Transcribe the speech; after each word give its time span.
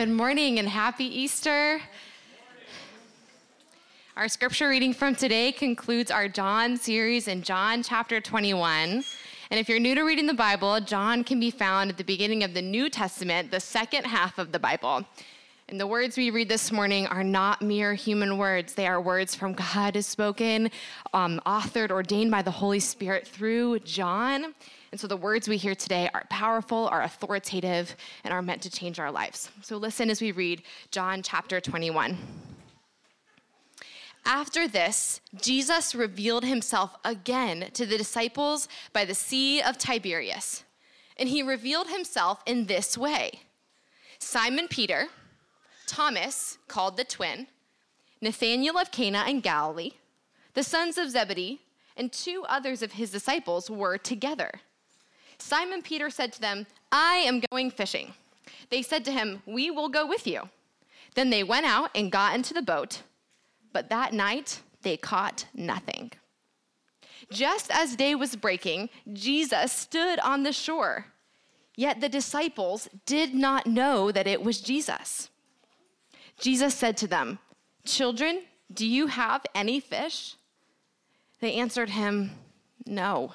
Good 0.00 0.08
morning 0.08 0.58
and 0.58 0.66
happy 0.66 1.04
Easter. 1.04 1.78
Our 4.16 4.28
scripture 4.28 4.70
reading 4.70 4.94
from 4.94 5.14
today 5.14 5.52
concludes 5.52 6.10
our 6.10 6.26
John 6.26 6.78
series 6.78 7.28
in 7.28 7.42
John 7.42 7.82
chapter 7.82 8.18
21. 8.18 8.64
And 8.70 9.04
if 9.50 9.68
you're 9.68 9.78
new 9.78 9.94
to 9.94 10.00
reading 10.00 10.26
the 10.26 10.32
Bible, 10.32 10.80
John 10.80 11.22
can 11.22 11.38
be 11.38 11.50
found 11.50 11.90
at 11.90 11.98
the 11.98 12.04
beginning 12.04 12.42
of 12.44 12.54
the 12.54 12.62
New 12.62 12.88
Testament, 12.88 13.50
the 13.50 13.60
second 13.60 14.06
half 14.06 14.38
of 14.38 14.52
the 14.52 14.58
Bible. 14.58 15.04
And 15.68 15.78
the 15.78 15.86
words 15.86 16.16
we 16.16 16.30
read 16.30 16.48
this 16.48 16.72
morning 16.72 17.06
are 17.08 17.22
not 17.22 17.60
mere 17.60 17.92
human 17.92 18.38
words. 18.38 18.72
They 18.72 18.86
are 18.86 19.02
words 19.02 19.34
from 19.34 19.52
God, 19.52 20.02
spoken, 20.02 20.70
um, 21.12 21.42
authored, 21.44 21.90
ordained 21.90 22.30
by 22.30 22.40
the 22.40 22.50
Holy 22.50 22.80
Spirit 22.80 23.28
through 23.28 23.80
John. 23.80 24.54
And 24.92 25.00
so 25.00 25.06
the 25.06 25.16
words 25.16 25.48
we 25.48 25.56
hear 25.56 25.74
today 25.74 26.10
are 26.12 26.24
powerful, 26.30 26.88
are 26.88 27.02
authoritative, 27.02 27.94
and 28.24 28.34
are 28.34 28.42
meant 28.42 28.62
to 28.62 28.70
change 28.70 28.98
our 28.98 29.12
lives. 29.12 29.50
So 29.62 29.76
listen 29.76 30.10
as 30.10 30.20
we 30.20 30.32
read 30.32 30.62
John 30.90 31.22
chapter 31.22 31.60
21. 31.60 32.18
After 34.24 34.68
this, 34.68 35.20
Jesus 35.40 35.94
revealed 35.94 36.44
himself 36.44 36.96
again 37.04 37.70
to 37.74 37.86
the 37.86 37.96
disciples 37.96 38.68
by 38.92 39.04
the 39.04 39.14
Sea 39.14 39.62
of 39.62 39.78
Tiberias. 39.78 40.64
And 41.16 41.28
he 41.28 41.42
revealed 41.42 41.88
himself 41.88 42.42
in 42.46 42.66
this 42.66 42.98
way 42.98 43.40
Simon 44.18 44.68
Peter, 44.68 45.06
Thomas, 45.86 46.58
called 46.68 46.96
the 46.96 47.04
twin, 47.04 47.46
Nathanael 48.20 48.76
of 48.76 48.90
Cana 48.90 49.24
in 49.26 49.40
Galilee, 49.40 49.92
the 50.54 50.62
sons 50.62 50.98
of 50.98 51.10
Zebedee, 51.10 51.60
and 51.96 52.12
two 52.12 52.44
others 52.48 52.82
of 52.82 52.92
his 52.92 53.10
disciples 53.10 53.70
were 53.70 53.96
together. 53.96 54.50
Simon 55.40 55.82
Peter 55.82 56.10
said 56.10 56.32
to 56.32 56.40
them, 56.40 56.66
I 56.92 57.16
am 57.16 57.42
going 57.50 57.70
fishing. 57.70 58.14
They 58.70 58.82
said 58.82 59.04
to 59.06 59.12
him, 59.12 59.42
We 59.46 59.70
will 59.70 59.88
go 59.88 60.06
with 60.06 60.26
you. 60.26 60.48
Then 61.14 61.30
they 61.30 61.42
went 61.42 61.66
out 61.66 61.90
and 61.94 62.12
got 62.12 62.34
into 62.34 62.54
the 62.54 62.62
boat 62.62 63.02
but 63.72 63.88
that 63.90 64.12
night, 64.12 64.62
they 64.82 64.96
caught 64.96 65.46
nothing. 65.54 66.12
Just 67.30 67.70
as 67.70 67.96
day 67.96 68.14
was 68.14 68.36
breaking, 68.36 68.88
Jesus 69.12 69.72
stood 69.72 70.18
on 70.20 70.42
the 70.42 70.52
shore. 70.52 71.06
Yet 71.76 72.00
the 72.00 72.08
disciples 72.08 72.88
did 73.06 73.34
not 73.34 73.66
know 73.66 74.10
that 74.10 74.26
it 74.26 74.42
was 74.42 74.60
Jesus. 74.60 75.30
Jesus 76.38 76.74
said 76.74 76.96
to 76.98 77.06
them, 77.06 77.38
Children, 77.84 78.42
do 78.72 78.86
you 78.86 79.06
have 79.06 79.44
any 79.54 79.80
fish? 79.80 80.34
They 81.40 81.54
answered 81.54 81.90
him, 81.90 82.32
No. 82.86 83.34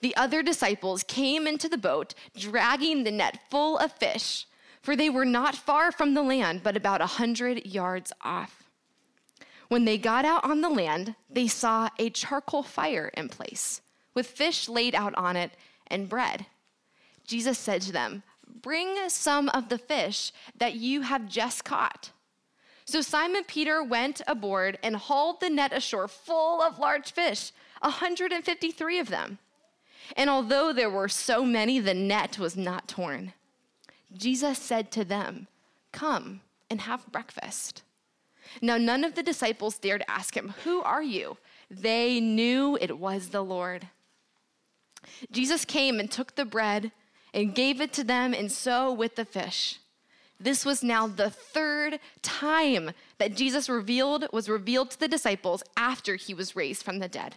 The 0.00 0.16
other 0.16 0.42
disciples 0.42 1.02
came 1.02 1.46
into 1.46 1.68
the 1.68 1.78
boat, 1.78 2.14
dragging 2.36 3.04
the 3.04 3.10
net 3.10 3.38
full 3.50 3.78
of 3.78 3.92
fish 3.92 4.46
for 4.82 4.96
they 4.96 5.10
were 5.10 5.24
not 5.24 5.54
far 5.54 5.92
from 5.92 6.14
the 6.14 6.22
land, 6.22 6.62
but 6.62 6.76
about 6.76 7.00
a 7.00 7.06
hundred 7.06 7.66
yards 7.66 8.12
off. 8.22 8.70
When 9.68 9.84
they 9.84 9.98
got 9.98 10.24
out 10.24 10.44
on 10.44 10.62
the 10.62 10.70
land, 10.70 11.14
they 11.28 11.46
saw 11.46 11.90
a 11.98 12.10
charcoal 12.10 12.62
fire 12.62 13.10
in 13.14 13.28
place, 13.28 13.82
with 14.14 14.26
fish 14.26 14.68
laid 14.68 14.94
out 14.94 15.14
on 15.16 15.36
it 15.36 15.52
and 15.86 16.08
bread. 16.08 16.46
Jesus 17.24 17.58
said 17.58 17.82
to 17.82 17.92
them, 17.92 18.22
Bring 18.62 19.08
some 19.08 19.48
of 19.50 19.68
the 19.68 19.78
fish 19.78 20.32
that 20.56 20.74
you 20.74 21.02
have 21.02 21.28
just 21.28 21.64
caught. 21.64 22.10
So 22.84 23.00
Simon 23.00 23.44
Peter 23.46 23.82
went 23.84 24.20
aboard 24.26 24.78
and 24.82 24.96
hauled 24.96 25.40
the 25.40 25.50
net 25.50 25.72
ashore 25.72 26.08
full 26.08 26.60
of 26.60 26.80
large 26.80 27.12
fish, 27.12 27.52
153 27.80 28.98
of 28.98 29.08
them. 29.08 29.38
And 30.16 30.28
although 30.28 30.72
there 30.72 30.90
were 30.90 31.08
so 31.08 31.44
many, 31.44 31.78
the 31.78 31.94
net 31.94 32.38
was 32.38 32.56
not 32.56 32.88
torn. 32.88 33.32
Jesus 34.12 34.58
said 34.58 34.90
to 34.92 35.04
them, 35.04 35.46
Come 35.92 36.40
and 36.68 36.82
have 36.82 37.10
breakfast. 37.10 37.82
Now, 38.60 38.76
none 38.76 39.04
of 39.04 39.14
the 39.14 39.22
disciples 39.22 39.78
dared 39.78 40.04
ask 40.08 40.36
him, 40.36 40.54
Who 40.64 40.82
are 40.82 41.02
you? 41.02 41.36
They 41.70 42.20
knew 42.20 42.76
it 42.80 42.98
was 42.98 43.28
the 43.28 43.42
Lord. 43.42 43.88
Jesus 45.30 45.64
came 45.64 46.00
and 46.00 46.10
took 46.10 46.34
the 46.34 46.44
bread 46.44 46.92
and 47.32 47.54
gave 47.54 47.80
it 47.80 47.92
to 47.94 48.04
them, 48.04 48.34
and 48.34 48.50
so 48.50 48.92
with 48.92 49.16
the 49.16 49.24
fish. 49.24 49.78
This 50.38 50.64
was 50.64 50.82
now 50.82 51.06
the 51.06 51.30
third 51.30 52.00
time 52.22 52.92
that 53.18 53.36
Jesus 53.36 53.68
revealed 53.68 54.26
was 54.32 54.48
revealed 54.48 54.90
to 54.90 55.00
the 55.00 55.08
disciples 55.08 55.62
after 55.76 56.16
he 56.16 56.32
was 56.32 56.56
raised 56.56 56.82
from 56.82 56.98
the 56.98 57.08
dead. 57.08 57.36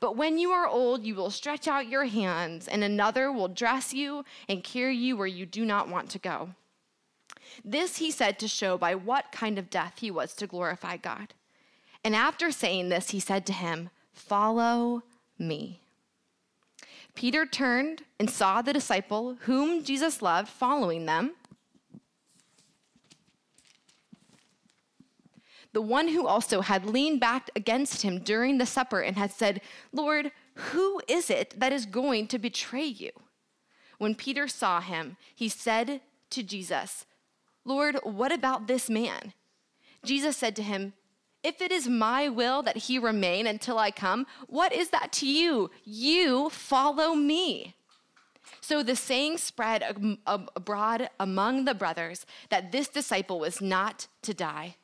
But 0.00 0.16
when 0.16 0.38
you 0.38 0.50
are 0.50 0.66
old, 0.66 1.04
you 1.04 1.14
will 1.14 1.30
stretch 1.30 1.68
out 1.68 1.88
your 1.88 2.06
hands, 2.06 2.66
and 2.66 2.82
another 2.82 3.30
will 3.30 3.48
dress 3.48 3.92
you 3.92 4.24
and 4.48 4.64
carry 4.64 4.96
you 4.96 5.16
where 5.16 5.26
you 5.26 5.44
do 5.44 5.64
not 5.64 5.88
want 5.88 6.08
to 6.10 6.18
go. 6.18 6.50
This 7.64 7.98
he 7.98 8.10
said 8.10 8.38
to 8.38 8.48
show 8.48 8.78
by 8.78 8.94
what 8.94 9.30
kind 9.30 9.58
of 9.58 9.70
death 9.70 9.98
he 9.98 10.10
was 10.10 10.34
to 10.34 10.46
glorify 10.46 10.96
God. 10.96 11.34
And 12.02 12.16
after 12.16 12.50
saying 12.50 12.88
this, 12.88 13.10
he 13.10 13.20
said 13.20 13.44
to 13.46 13.52
him, 13.52 13.90
Follow 14.12 15.02
me. 15.38 15.80
Peter 17.14 17.44
turned 17.44 18.04
and 18.18 18.30
saw 18.30 18.62
the 18.62 18.72
disciple 18.72 19.36
whom 19.42 19.84
Jesus 19.84 20.22
loved 20.22 20.48
following 20.48 21.06
them. 21.06 21.32
The 25.72 25.82
one 25.82 26.08
who 26.08 26.26
also 26.26 26.62
had 26.62 26.84
leaned 26.84 27.20
back 27.20 27.50
against 27.54 28.02
him 28.02 28.18
during 28.18 28.58
the 28.58 28.66
supper 28.66 29.00
and 29.00 29.16
had 29.16 29.30
said, 29.30 29.60
Lord, 29.92 30.32
who 30.54 31.00
is 31.06 31.30
it 31.30 31.54
that 31.58 31.72
is 31.72 31.86
going 31.86 32.26
to 32.28 32.38
betray 32.38 32.84
you? 32.84 33.10
When 33.98 34.14
Peter 34.14 34.48
saw 34.48 34.80
him, 34.80 35.16
he 35.34 35.48
said 35.48 36.00
to 36.30 36.42
Jesus, 36.42 37.06
Lord, 37.64 37.98
what 38.02 38.32
about 38.32 38.66
this 38.66 38.88
man? 38.88 39.32
Jesus 40.04 40.36
said 40.36 40.56
to 40.56 40.62
him, 40.62 40.94
If 41.42 41.60
it 41.60 41.70
is 41.70 41.86
my 41.88 42.28
will 42.28 42.62
that 42.62 42.78
he 42.78 42.98
remain 42.98 43.46
until 43.46 43.78
I 43.78 43.90
come, 43.90 44.26
what 44.46 44.72
is 44.72 44.90
that 44.90 45.12
to 45.12 45.26
you? 45.26 45.70
You 45.84 46.50
follow 46.50 47.14
me. 47.14 47.74
So 48.60 48.82
the 48.82 48.96
saying 48.96 49.38
spread 49.38 49.84
abroad 50.26 51.10
among 51.20 51.64
the 51.64 51.74
brothers 51.74 52.26
that 52.48 52.72
this 52.72 52.88
disciple 52.88 53.38
was 53.38 53.60
not 53.60 54.08
to 54.22 54.34
die. 54.34 54.76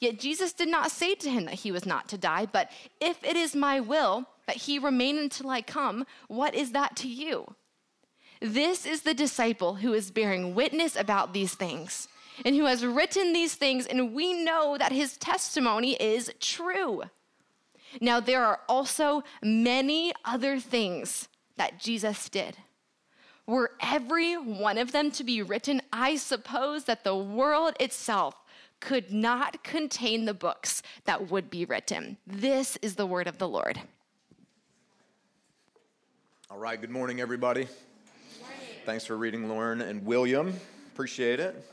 Yet 0.00 0.18
Jesus 0.18 0.54
did 0.54 0.68
not 0.68 0.90
say 0.90 1.14
to 1.14 1.30
him 1.30 1.44
that 1.44 1.54
he 1.54 1.70
was 1.70 1.84
not 1.84 2.08
to 2.08 2.18
die, 2.18 2.46
but 2.50 2.70
if 3.00 3.22
it 3.22 3.36
is 3.36 3.54
my 3.54 3.80
will 3.80 4.26
that 4.46 4.56
he 4.56 4.78
remain 4.78 5.18
until 5.18 5.50
I 5.50 5.60
come, 5.60 6.06
what 6.26 6.54
is 6.54 6.72
that 6.72 6.96
to 6.96 7.08
you? 7.08 7.54
This 8.40 8.86
is 8.86 9.02
the 9.02 9.12
disciple 9.12 9.74
who 9.76 9.92
is 9.92 10.10
bearing 10.10 10.54
witness 10.54 10.96
about 10.96 11.34
these 11.34 11.54
things 11.54 12.08
and 12.44 12.56
who 12.56 12.64
has 12.64 12.86
written 12.86 13.34
these 13.34 13.54
things, 13.54 13.86
and 13.86 14.14
we 14.14 14.32
know 14.32 14.78
that 14.78 14.92
his 14.92 15.18
testimony 15.18 15.92
is 15.96 16.32
true. 16.40 17.02
Now, 18.00 18.18
there 18.20 18.42
are 18.42 18.60
also 18.66 19.22
many 19.42 20.14
other 20.24 20.58
things 20.58 21.28
that 21.58 21.78
Jesus 21.78 22.30
did. 22.30 22.56
Were 23.46 23.72
every 23.82 24.34
one 24.38 24.78
of 24.78 24.92
them 24.92 25.10
to 25.10 25.24
be 25.24 25.42
written, 25.42 25.82
I 25.92 26.16
suppose 26.16 26.84
that 26.84 27.04
the 27.04 27.16
world 27.16 27.74
itself 27.78 28.34
could 28.80 29.12
not 29.12 29.62
contain 29.62 30.24
the 30.24 30.34
books 30.34 30.82
that 31.04 31.30
would 31.30 31.50
be 31.50 31.64
written. 31.64 32.16
This 32.26 32.76
is 32.82 32.96
the 32.96 33.06
word 33.06 33.26
of 33.26 33.38
the 33.38 33.48
Lord. 33.48 33.80
All 36.50 36.58
right, 36.58 36.80
good 36.80 36.90
morning, 36.90 37.20
everybody. 37.20 37.68
Thanks 38.84 39.04
for 39.04 39.16
reading, 39.16 39.48
Lauren 39.48 39.82
and 39.82 40.04
William. 40.04 40.58
Appreciate 40.92 41.38
it. 41.38 41.64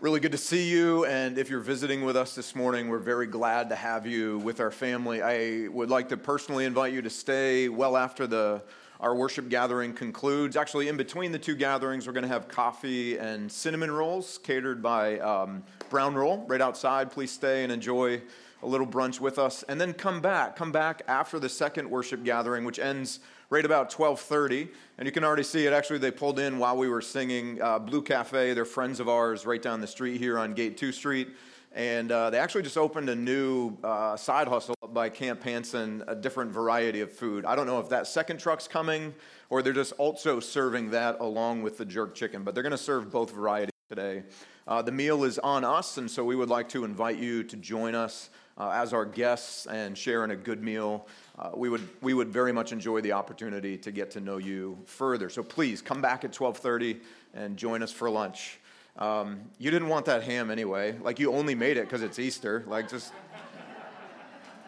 Really 0.00 0.18
good 0.18 0.32
to 0.32 0.38
see 0.38 0.68
you. 0.68 1.04
And 1.06 1.38
if 1.38 1.48
you're 1.48 1.60
visiting 1.60 2.04
with 2.04 2.16
us 2.16 2.34
this 2.34 2.56
morning, 2.56 2.88
we're 2.88 2.98
very 2.98 3.28
glad 3.28 3.68
to 3.68 3.76
have 3.76 4.04
you 4.04 4.38
with 4.38 4.58
our 4.58 4.72
family. 4.72 5.22
I 5.22 5.68
would 5.68 5.90
like 5.90 6.08
to 6.08 6.16
personally 6.16 6.64
invite 6.64 6.92
you 6.92 7.02
to 7.02 7.10
stay 7.10 7.68
well 7.68 7.96
after 7.96 8.26
the 8.26 8.62
our 9.02 9.16
worship 9.16 9.48
gathering 9.48 9.92
concludes. 9.92 10.56
Actually, 10.56 10.86
in 10.86 10.96
between 10.96 11.32
the 11.32 11.38
two 11.38 11.56
gatherings, 11.56 12.06
we're 12.06 12.12
going 12.12 12.22
to 12.22 12.28
have 12.28 12.46
coffee 12.46 13.18
and 13.18 13.50
cinnamon 13.50 13.90
rolls 13.90 14.38
catered 14.44 14.80
by 14.80 15.18
um, 15.18 15.64
Brown 15.90 16.14
Roll 16.14 16.46
right 16.46 16.60
outside. 16.60 17.10
Please 17.10 17.32
stay 17.32 17.64
and 17.64 17.72
enjoy 17.72 18.22
a 18.62 18.66
little 18.66 18.86
brunch 18.86 19.18
with 19.18 19.40
us, 19.40 19.64
and 19.64 19.80
then 19.80 19.92
come 19.92 20.20
back. 20.20 20.54
Come 20.54 20.70
back 20.70 21.02
after 21.08 21.40
the 21.40 21.48
second 21.48 21.90
worship 21.90 22.22
gathering, 22.22 22.64
which 22.64 22.78
ends 22.78 23.18
right 23.50 23.64
about 23.64 23.90
12:30. 23.90 24.68
And 24.98 25.06
you 25.06 25.10
can 25.10 25.24
already 25.24 25.42
see 25.42 25.66
it. 25.66 25.72
Actually, 25.72 25.98
they 25.98 26.12
pulled 26.12 26.38
in 26.38 26.58
while 26.60 26.76
we 26.76 26.88
were 26.88 27.02
singing. 27.02 27.60
Uh, 27.60 27.80
Blue 27.80 28.02
Cafe, 28.02 28.54
they're 28.54 28.64
friends 28.64 29.00
of 29.00 29.08
ours, 29.08 29.44
right 29.44 29.60
down 29.60 29.80
the 29.80 29.86
street 29.88 30.18
here 30.18 30.38
on 30.38 30.54
Gate 30.54 30.76
Two 30.76 30.92
Street. 30.92 31.30
And 31.74 32.12
uh, 32.12 32.28
they 32.30 32.38
actually 32.38 32.62
just 32.62 32.76
opened 32.76 33.08
a 33.08 33.14
new 33.14 33.76
uh, 33.82 34.16
side 34.16 34.46
hustle 34.46 34.76
by 34.92 35.08
Camp 35.08 35.42
Hansen, 35.42 36.04
a 36.06 36.14
different 36.14 36.52
variety 36.52 37.00
of 37.00 37.10
food. 37.10 37.46
I 37.46 37.56
don't 37.56 37.66
know 37.66 37.80
if 37.80 37.88
that 37.88 38.06
second 38.06 38.38
truck's 38.38 38.68
coming 38.68 39.14
or 39.48 39.62
they're 39.62 39.72
just 39.72 39.92
also 39.98 40.38
serving 40.38 40.90
that 40.90 41.20
along 41.20 41.62
with 41.62 41.78
the 41.78 41.84
jerk 41.84 42.14
chicken, 42.14 42.42
but 42.42 42.54
they're 42.54 42.62
going 42.62 42.72
to 42.72 42.78
serve 42.78 43.10
both 43.10 43.30
varieties 43.32 43.72
today. 43.88 44.22
Uh, 44.66 44.80
the 44.80 44.92
meal 44.92 45.24
is 45.24 45.38
on 45.38 45.64
us, 45.64 45.98
and 45.98 46.10
so 46.10 46.24
we 46.24 46.36
would 46.36 46.48
like 46.48 46.68
to 46.70 46.84
invite 46.84 47.18
you 47.18 47.42
to 47.42 47.56
join 47.56 47.94
us 47.94 48.30
uh, 48.56 48.70
as 48.70 48.92
our 48.92 49.04
guests 49.04 49.66
and 49.66 49.96
share 49.96 50.24
in 50.24 50.30
a 50.30 50.36
good 50.36 50.62
meal. 50.62 51.06
Uh, 51.38 51.50
we, 51.54 51.68
would, 51.68 51.86
we 52.00 52.14
would 52.14 52.28
very 52.28 52.52
much 52.52 52.72
enjoy 52.72 53.00
the 53.00 53.12
opportunity 53.12 53.76
to 53.76 53.90
get 53.90 54.10
to 54.10 54.20
know 54.20 54.38
you 54.38 54.78
further. 54.86 55.28
So 55.28 55.42
please 55.42 55.82
come 55.82 56.00
back 56.00 56.24
at 56.24 56.38
1230 56.38 57.00
and 57.34 57.56
join 57.56 57.82
us 57.82 57.92
for 57.92 58.08
lunch. 58.08 58.58
Um, 58.96 59.40
you 59.58 59.70
didn't 59.70 59.88
want 59.88 60.06
that 60.06 60.22
ham 60.22 60.50
anyway. 60.50 60.96
Like 60.98 61.18
you 61.18 61.32
only 61.32 61.54
made 61.54 61.76
it 61.76 61.84
because 61.84 62.02
it's 62.02 62.18
Easter. 62.18 62.64
Like 62.66 62.88
just 62.90 63.12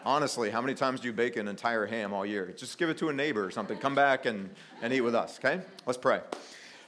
honestly, 0.05 0.49
how 0.49 0.61
many 0.61 0.73
times 0.73 0.99
do 0.99 1.07
you 1.07 1.13
bake 1.13 1.35
an 1.35 1.47
entire 1.47 1.85
ham 1.85 2.13
all 2.13 2.25
year? 2.25 2.53
Just 2.55 2.77
give 2.77 2.89
it 2.89 2.97
to 2.99 3.09
a 3.09 3.13
neighbor 3.13 3.43
or 3.43 3.51
something. 3.51 3.77
Come 3.77 3.95
back 3.95 4.25
and, 4.25 4.49
and 4.81 4.93
eat 4.93 5.01
with 5.01 5.15
us, 5.15 5.39
okay? 5.39 5.61
Let's 5.85 5.97
pray. 5.97 6.21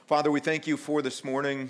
Father, 0.06 0.30
we 0.30 0.40
thank 0.40 0.66
you 0.66 0.76
for 0.76 1.02
this 1.02 1.24
morning. 1.24 1.68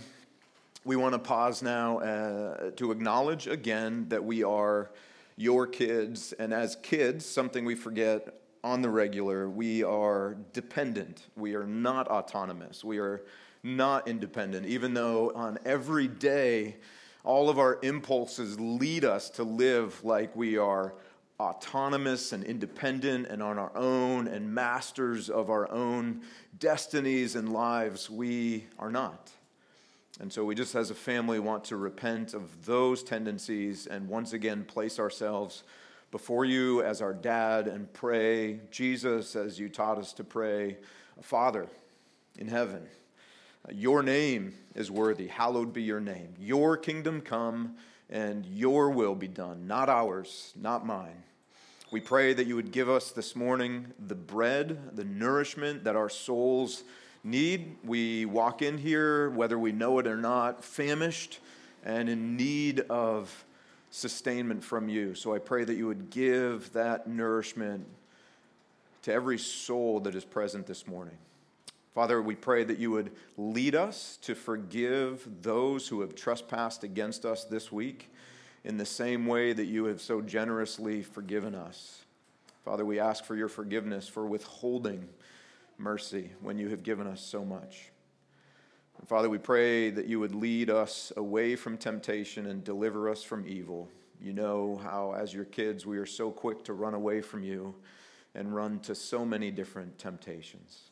We 0.85 0.97
want 0.97 1.15
to 1.15 1.19
pause 1.19 1.63
now 1.63 1.99
uh, 1.99 2.71
to 2.77 2.93
acknowledge 2.93 3.47
again 3.47 4.07
that 4.09 4.25
we 4.25 4.45
are 4.45 4.91
your 5.37 5.67
kids. 5.67 6.33
And 6.33 6.55
as 6.55 6.77
kids, 6.77 7.27
something 7.27 7.65
we 7.65 7.75
forget 7.75 8.41
on 8.65 8.83
the 8.83 8.91
regular, 8.91 9.49
we 9.49 9.83
are 9.83 10.37
dependent. 10.53 11.23
We 11.37 11.55
are 11.55 11.67
not 11.67 12.09
autonomous. 12.09 12.85
We 12.85 12.99
are 12.99 13.23
not 13.63 14.09
independent, 14.09 14.67
even 14.67 14.95
though 14.95 15.33
on 15.35 15.59
every 15.65 16.09
day, 16.09 16.77
all 17.25 17.51
of 17.51 17.59
our 17.59 17.79
impulses 17.83 18.59
lead 18.59 19.05
us 19.05 19.31
to 19.31 19.43
live 19.43 20.03
like 20.05 20.35
we 20.35 20.57
are 20.57 20.95
autonomous 21.41 22.33
and 22.33 22.43
independent 22.43 23.27
and 23.29 23.43
on 23.43 23.59
our 23.59 23.77
own 23.77 24.27
and 24.27 24.53
masters 24.53 25.31
of 25.31 25.51
our 25.51 25.71
own 25.71 26.23
destinies 26.59 27.37
and 27.37 27.53
lives. 27.53 28.11
We 28.11 28.67
are 28.79 28.91
not. 28.91 29.31
And 30.21 30.33
so 30.33 30.45
we 30.45 30.55
just 30.55 30.75
as 30.75 30.91
a 30.91 30.97
family 30.97 31.39
want 31.39 31.65
to 31.65 31.77
repent 31.77 32.35
of 32.35 32.65
those 32.67 33.05
tendencies 33.05 33.87
and 33.87 34.09
once 34.09 34.33
again 34.33 34.65
place 34.65 34.99
ourselves 34.99 35.63
before 36.11 36.45
you 36.45 36.83
as 36.83 37.03
our 37.03 37.13
dad 37.13 37.69
and 37.69 37.93
pray, 37.93 38.61
Jesus, 38.71 39.37
as 39.37 39.61
you 39.61 39.69
taught 39.69 39.99
us 39.99 40.13
to 40.15 40.25
pray, 40.25 40.79
Father 41.21 41.69
in 42.39 42.49
heaven, 42.49 42.87
your 43.73 44.03
name 44.03 44.55
is 44.75 44.91
worthy. 44.91 45.27
Hallowed 45.27 45.73
be 45.73 45.83
your 45.83 46.01
name. 46.01 46.35
Your 46.39 46.77
kingdom 46.77 47.21
come 47.21 47.77
and 48.11 48.47
your 48.47 48.91
will 48.91 49.15
be 49.15 49.29
done, 49.29 49.67
not 49.67 49.89
ours, 49.89 50.53
not 50.57 50.87
mine. 50.87 51.23
We 51.91 52.01
pray 52.01 52.35
that 52.35 52.47
you 52.47 52.55
would 52.57 52.71
give 52.71 52.89
us 52.89 53.13
this 53.13 53.35
morning 53.35 53.93
the 53.99 54.15
bread, 54.15 54.95
the 54.97 55.05
nourishment 55.05 55.85
that 55.85 55.97
our 55.97 56.11
souls 56.11 56.85
need. 57.25 57.77
We 57.83 58.27
walk 58.27 58.63
in 58.63 58.79
here, 58.79 59.31
whether 59.31 59.59
we 59.59 59.73
know 59.73 59.99
it 59.99 60.07
or 60.07 60.17
not, 60.17 60.65
famished 60.65 61.41
and 61.85 62.09
in 62.09 62.37
need 62.37 62.81
of 62.91 63.45
sustainment 63.91 64.63
from 64.63 64.89
you. 64.89 65.15
So 65.15 65.35
I 65.35 65.39
pray 65.39 65.65
that 65.65 65.75
you 65.75 65.87
would 65.87 66.11
give 66.11 66.73
that 66.75 67.07
nourishment 67.07 67.87
to 69.03 69.13
every 69.13 69.39
soul 69.39 70.01
that 70.01 70.15
is 70.15 70.25
present 70.25 70.67
this 70.67 70.87
morning. 70.87 71.17
Father, 71.95 72.21
we 72.23 72.35
pray 72.35 72.65
that 72.65 72.79
you 72.79 72.91
would 72.91 73.13
lead 73.37 73.75
us 73.75 74.19
to 74.23 74.35
forgive 74.35 75.27
those 75.43 75.89
who 75.89 76.01
have 76.03 76.15
trespassed 76.15 76.85
against 76.85 77.25
us 77.25 77.45
this 77.45 77.73
week 77.73 78.13
in 78.65 78.77
the 78.77 78.85
same 78.85 79.27
way 79.27 79.53
that 79.53 79.65
you 79.67 79.87
have 79.87 80.01
so 80.01 80.21
generously 80.21 81.03
forgiven 81.03 81.55
us. 81.55 82.03
Father, 82.65 82.85
we 82.85 83.01
ask 83.01 83.25
for 83.25 83.35
your 83.35 83.49
forgiveness 83.49 84.07
for 84.07 84.27
withholding 84.27 85.09
mercy 85.79 86.33
when 86.43 86.59
you 86.59 86.69
have 86.69 86.83
given 86.83 87.07
us 87.07 87.21
so 87.21 87.45
much. 87.45 87.91
And 88.99 89.09
Father, 89.09 89.31
we 89.31 89.39
pray 89.39 89.91
that 89.91 90.07
you 90.07 90.21
would 90.21 90.35
lead 90.35 90.71
us 90.71 91.13
away 91.17 91.57
from 91.57 91.79
temptation 91.79 92.47
and 92.47 92.63
deliver 92.63 93.09
us 93.09 93.23
from 93.23 93.47
evil. 93.47 93.89
You 94.21 94.33
know 94.33 94.81
how, 94.83 95.15
as 95.17 95.33
your 95.33 95.45
kids, 95.45 95.87
we 95.87 95.99
are 95.99 96.07
so 96.07 96.31
quick 96.31 96.65
to 96.65 96.75
run 96.75 96.95
away 96.95 97.21
from 97.21 97.43
you 97.43 97.75
and 98.35 98.55
run 98.55 98.81
to 98.81 98.95
so 98.95 99.25
many 99.25 99.51
different 99.51 99.99
temptations. 99.99 100.88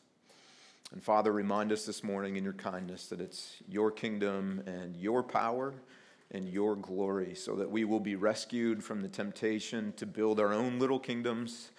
And 0.91 1.03
Father, 1.03 1.33
remind 1.33 1.71
us 1.71 1.85
this 1.85 2.03
morning 2.03 2.37
in 2.37 2.43
your 2.43 2.53
kindness 2.53 3.07
that 3.07 3.19
it's 3.19 3.57
your 3.67 3.91
kingdom 3.91 4.63
and 4.65 4.95
your 4.95 5.21
power 5.21 5.73
and 6.31 6.47
your 6.47 6.75
glory 6.75 7.35
so 7.35 7.55
that 7.55 7.69
we 7.69 7.83
will 7.83 7.99
be 7.99 8.15
rescued 8.15 8.83
from 8.83 9.01
the 9.01 9.09
temptation 9.09 9.93
to 9.97 10.05
build 10.05 10.39
our 10.39 10.53
own 10.53 10.79
little 10.79 10.99
kingdoms 10.99 11.71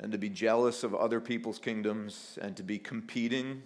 and 0.00 0.10
to 0.12 0.18
be 0.18 0.28
jealous 0.28 0.82
of 0.82 0.94
other 0.94 1.20
people's 1.20 1.58
kingdoms 1.58 2.38
and 2.42 2.56
to 2.56 2.62
be 2.62 2.78
competing 2.78 3.62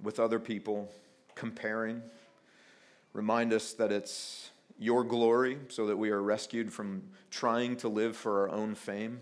with 0.00 0.20
other 0.20 0.38
people, 0.38 0.88
comparing. 1.34 2.02
Remind 3.12 3.52
us 3.52 3.72
that 3.74 3.92
it's 3.92 4.50
your 4.78 5.04
glory 5.04 5.58
so 5.68 5.86
that 5.86 5.96
we 5.96 6.10
are 6.10 6.22
rescued 6.22 6.72
from 6.72 7.02
trying 7.30 7.76
to 7.76 7.88
live 7.88 8.16
for 8.16 8.42
our 8.42 8.48
own 8.54 8.74
fame, 8.74 9.20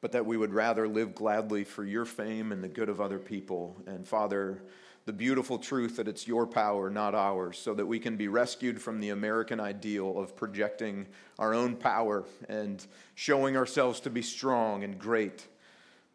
but 0.00 0.12
that 0.12 0.26
we 0.26 0.36
would 0.36 0.52
rather 0.52 0.88
live 0.88 1.14
gladly 1.14 1.64
for 1.64 1.84
your 1.84 2.04
fame 2.04 2.52
and 2.52 2.62
the 2.62 2.68
good 2.68 2.88
of 2.88 3.00
other 3.00 3.18
people. 3.18 3.76
And 3.86 4.06
Father, 4.06 4.62
the 5.06 5.12
beautiful 5.12 5.58
truth 5.58 5.96
that 5.96 6.08
it's 6.08 6.26
your 6.26 6.46
power, 6.46 6.90
not 6.90 7.14
ours, 7.14 7.58
so 7.58 7.74
that 7.74 7.86
we 7.86 7.98
can 7.98 8.16
be 8.16 8.28
rescued 8.28 8.80
from 8.80 9.00
the 9.00 9.10
American 9.10 9.60
ideal 9.60 10.18
of 10.18 10.36
projecting 10.36 11.06
our 11.38 11.54
own 11.54 11.76
power 11.76 12.24
and 12.48 12.84
showing 13.14 13.56
ourselves 13.56 14.00
to 14.00 14.10
be 14.10 14.22
strong 14.22 14.84
and 14.84 14.98
great. 14.98 15.46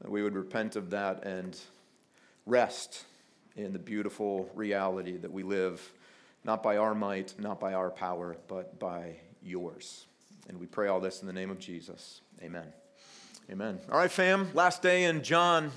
That 0.02 0.12
we 0.12 0.24
would 0.24 0.36
repent 0.36 0.76
of 0.76 0.92
that 0.92 1.24
and 1.26 1.58
rest 2.46 3.06
in 3.56 3.74
the 3.74 3.80
beautiful 3.80 4.50
reality 4.54 5.18
that 5.18 5.32
we 5.32 5.44
live 5.44 5.92
not 6.44 6.62
by 6.62 6.78
our 6.78 6.94
might, 6.94 7.34
not 7.40 7.60
by 7.60 7.74
our 7.74 7.90
power, 7.90 8.38
but 8.48 8.80
by 8.80 9.18
yours. 9.42 10.06
And 10.48 10.60
we 10.60 10.68
pray 10.68 10.88
all 10.88 11.00
this 11.00 11.22
in 11.22 11.28
the 11.28 11.34
name 11.34 11.50
of 11.50 11.58
Jesus. 11.58 12.22
Amen. 12.44 12.85
Amen. 13.52 13.80
All 13.92 14.00
right, 14.00 14.10
fam, 14.10 14.50
last 14.56 14.82
day 14.82 15.04
in 15.04 15.22
John 15.22 15.72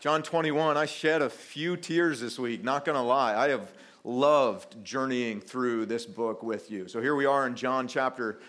John 0.00 0.22
21, 0.22 0.78
I 0.78 0.86
shed 0.86 1.20
a 1.20 1.28
few 1.28 1.76
tears 1.76 2.18
this 2.18 2.38
week, 2.38 2.64
not 2.64 2.86
going 2.86 2.96
to 2.96 3.02
lie. 3.02 3.36
I 3.36 3.48
have 3.50 3.70
loved 4.04 4.82
journeying 4.82 5.42
through 5.42 5.84
this 5.84 6.06
book 6.06 6.42
with 6.42 6.70
you. 6.70 6.88
So 6.88 7.02
here 7.02 7.14
we 7.14 7.26
are 7.26 7.46
in 7.46 7.54
John 7.56 7.86
chapter 7.86 8.40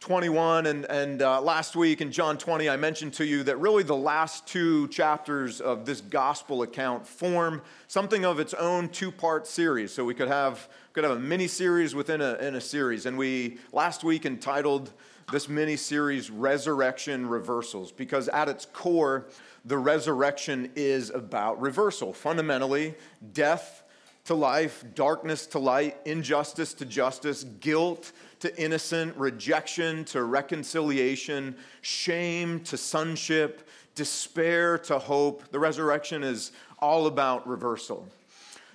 21. 0.00 0.66
And, 0.66 0.84
and 0.86 1.22
uh, 1.22 1.40
last 1.40 1.76
week 1.76 2.00
in 2.00 2.10
John 2.10 2.36
20, 2.38 2.68
I 2.68 2.76
mentioned 2.76 3.14
to 3.14 3.24
you 3.24 3.44
that 3.44 3.60
really 3.60 3.84
the 3.84 3.94
last 3.94 4.48
two 4.48 4.88
chapters 4.88 5.60
of 5.60 5.86
this 5.86 6.00
gospel 6.00 6.62
account 6.62 7.06
form 7.06 7.62
something 7.86 8.24
of 8.24 8.40
its 8.40 8.52
own 8.54 8.88
two 8.88 9.12
part 9.12 9.46
series. 9.46 9.94
So 9.94 10.04
we 10.04 10.14
could 10.14 10.26
have, 10.26 10.68
could 10.92 11.04
have 11.04 11.16
a 11.16 11.20
mini 11.20 11.46
series 11.46 11.94
within 11.94 12.20
a, 12.20 12.34
in 12.34 12.56
a 12.56 12.60
series. 12.60 13.06
And 13.06 13.16
we 13.16 13.58
last 13.72 14.02
week 14.02 14.26
entitled 14.26 14.90
this 15.30 15.48
mini 15.48 15.76
series 15.76 16.30
Resurrection 16.30 17.28
Reversals 17.28 17.92
because 17.92 18.28
at 18.28 18.48
its 18.48 18.64
core, 18.64 19.26
the 19.64 19.76
resurrection 19.76 20.70
is 20.74 21.10
about 21.10 21.60
reversal. 21.60 22.12
Fundamentally, 22.12 22.94
death 23.32 23.82
to 24.24 24.34
life, 24.34 24.84
darkness 24.94 25.46
to 25.46 25.58
light, 25.58 25.96
injustice 26.06 26.72
to 26.74 26.86
justice, 26.86 27.44
guilt 27.44 28.12
to 28.40 28.62
innocent, 28.62 29.14
rejection 29.16 30.04
to 30.06 30.24
reconciliation, 30.24 31.54
shame 31.82 32.60
to 32.60 32.76
sonship, 32.76 33.68
despair 33.94 34.78
to 34.78 34.98
hope. 34.98 35.50
The 35.50 35.58
resurrection 35.58 36.22
is 36.22 36.52
all 36.78 37.06
about 37.06 37.46
reversal. 37.46 38.06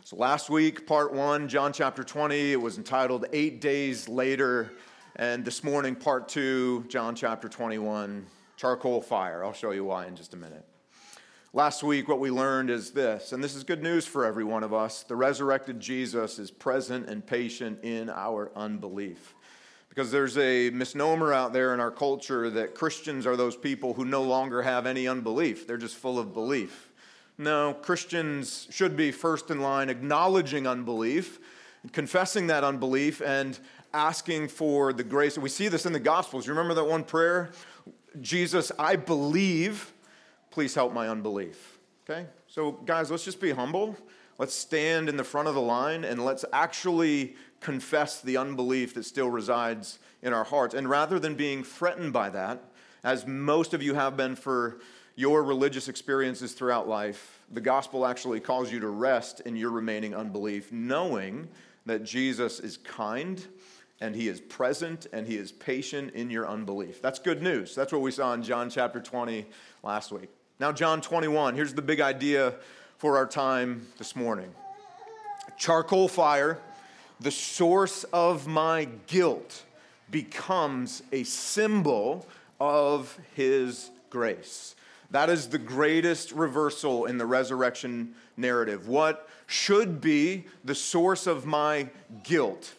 So 0.03 0.17
last 0.17 0.49
week, 0.49 0.85
part 0.85 1.13
one, 1.13 1.47
John 1.47 1.71
chapter 1.73 2.03
20, 2.03 2.51
it 2.51 2.61
was 2.61 2.77
entitled 2.77 3.25
Eight 3.31 3.61
Days 3.61 4.09
Later. 4.09 4.71
And 5.15 5.45
this 5.45 5.63
morning, 5.63 5.95
part 5.95 6.27
two, 6.27 6.85
John 6.87 7.13
chapter 7.13 7.47
21, 7.47 8.25
charcoal 8.57 8.99
fire. 8.99 9.43
I'll 9.43 9.53
show 9.53 9.69
you 9.69 9.85
why 9.85 10.07
in 10.07 10.15
just 10.15 10.33
a 10.33 10.37
minute. 10.37 10.65
Last 11.53 11.83
week, 11.83 12.07
what 12.07 12.19
we 12.19 12.31
learned 12.31 12.71
is 12.71 12.89
this, 12.89 13.31
and 13.31 13.43
this 13.43 13.53
is 13.53 13.63
good 13.63 13.83
news 13.83 14.07
for 14.07 14.25
every 14.25 14.43
one 14.43 14.63
of 14.63 14.73
us 14.73 15.03
the 15.03 15.15
resurrected 15.15 15.79
Jesus 15.79 16.39
is 16.39 16.49
present 16.49 17.07
and 17.09 17.23
patient 17.23 17.83
in 17.83 18.09
our 18.09 18.51
unbelief. 18.55 19.35
Because 19.87 20.09
there's 20.09 20.35
a 20.39 20.71
misnomer 20.71 21.31
out 21.31 21.53
there 21.53 21.75
in 21.75 21.79
our 21.79 21.91
culture 21.91 22.49
that 22.49 22.73
Christians 22.73 23.27
are 23.27 23.35
those 23.35 23.55
people 23.55 23.93
who 23.93 24.05
no 24.05 24.23
longer 24.23 24.63
have 24.63 24.87
any 24.87 25.07
unbelief, 25.07 25.67
they're 25.67 25.77
just 25.77 25.95
full 25.95 26.17
of 26.17 26.33
belief. 26.33 26.91
No, 27.37 27.75
Christians 27.83 28.67
should 28.71 28.97
be 28.97 29.11
first 29.11 29.51
in 29.51 29.61
line 29.61 29.89
acknowledging 29.89 30.65
unbelief, 30.65 31.39
confessing 31.91 32.47
that 32.47 32.63
unbelief, 32.63 33.21
and 33.21 33.59
asking 33.93 34.47
for 34.47 34.93
the 34.93 35.03
grace. 35.03 35.37
We 35.37 35.49
see 35.49 35.67
this 35.67 35.85
in 35.85 35.93
the 35.93 35.99
Gospels. 35.99 36.47
Remember 36.47 36.73
that 36.73 36.85
one 36.85 37.03
prayer? 37.03 37.51
Jesus, 38.21 38.71
I 38.77 38.95
believe 38.95 39.93
please 40.53 40.75
help 40.75 40.93
my 40.93 41.09
unbelief. 41.09 41.79
Okay? 42.07 42.27
So, 42.47 42.73
guys, 42.73 43.09
let's 43.09 43.25
just 43.25 43.41
be 43.41 43.51
humble. 43.51 43.97
Let's 44.37 44.53
stand 44.53 45.09
in 45.09 45.17
the 45.17 45.23
front 45.23 45.47
of 45.47 45.55
the 45.55 45.61
line 45.61 46.03
and 46.03 46.23
let's 46.23 46.45
actually 46.53 47.35
confess 47.59 48.21
the 48.21 48.37
unbelief 48.37 48.93
that 48.93 49.05
still 49.05 49.29
resides 49.29 49.97
in 50.21 50.31
our 50.31 50.43
hearts. 50.43 50.75
And 50.75 50.87
rather 50.87 51.17
than 51.17 51.33
being 51.33 51.63
threatened 51.63 52.13
by 52.13 52.29
that, 52.29 52.63
as 53.03 53.25
most 53.25 53.73
of 53.73 53.81
you 53.81 53.95
have 53.95 54.15
been 54.15 54.35
for 54.35 54.79
your 55.15 55.43
religious 55.43 55.87
experiences 55.87 56.53
throughout 56.53 56.87
life, 56.87 57.39
the 57.51 57.61
gospel 57.61 58.05
actually 58.05 58.39
calls 58.39 58.71
you 58.71 58.79
to 58.79 58.89
rest 58.89 59.39
in 59.41 59.55
your 59.55 59.71
remaining 59.71 60.13
unbelief, 60.13 60.71
knowing 60.71 61.47
that 61.85 62.03
Jesus 62.03 62.59
is 62.59 62.77
kind 62.77 63.45
and 64.01 64.15
he 64.15 64.27
is 64.27 64.41
present 64.41 65.07
and 65.13 65.27
he 65.27 65.37
is 65.37 65.51
patient 65.51 66.13
in 66.13 66.29
your 66.29 66.47
unbelief. 66.47 67.01
That's 67.01 67.19
good 67.19 67.41
news. 67.41 67.75
That's 67.75 67.91
what 67.91 68.01
we 68.01 68.11
saw 68.11 68.33
in 68.33 68.43
John 68.43 68.69
chapter 68.69 68.99
20 68.99 69.45
last 69.83 70.11
week. 70.11 70.29
Now, 70.59 70.71
John 70.71 71.01
21, 71.01 71.55
here's 71.55 71.73
the 71.73 71.81
big 71.81 72.01
idea 72.01 72.55
for 72.97 73.17
our 73.17 73.25
time 73.25 73.87
this 73.97 74.15
morning 74.15 74.53
charcoal 75.57 76.07
fire, 76.07 76.59
the 77.19 77.31
source 77.31 78.03
of 78.05 78.47
my 78.47 78.87
guilt, 79.07 79.63
becomes 80.09 81.03
a 81.11 81.23
symbol 81.23 82.27
of 82.59 83.17
his 83.35 83.89
grace. 84.09 84.75
That 85.11 85.29
is 85.29 85.47
the 85.47 85.59
greatest 85.59 86.31
reversal 86.31 87.05
in 87.05 87.17
the 87.17 87.25
resurrection 87.25 88.15
narrative. 88.35 88.87
What 88.87 89.29
should 89.47 90.01
be 90.01 90.45
the 90.63 90.75
source 90.75 91.27
of 91.27 91.45
my 91.45 91.89
guilt 92.23 92.73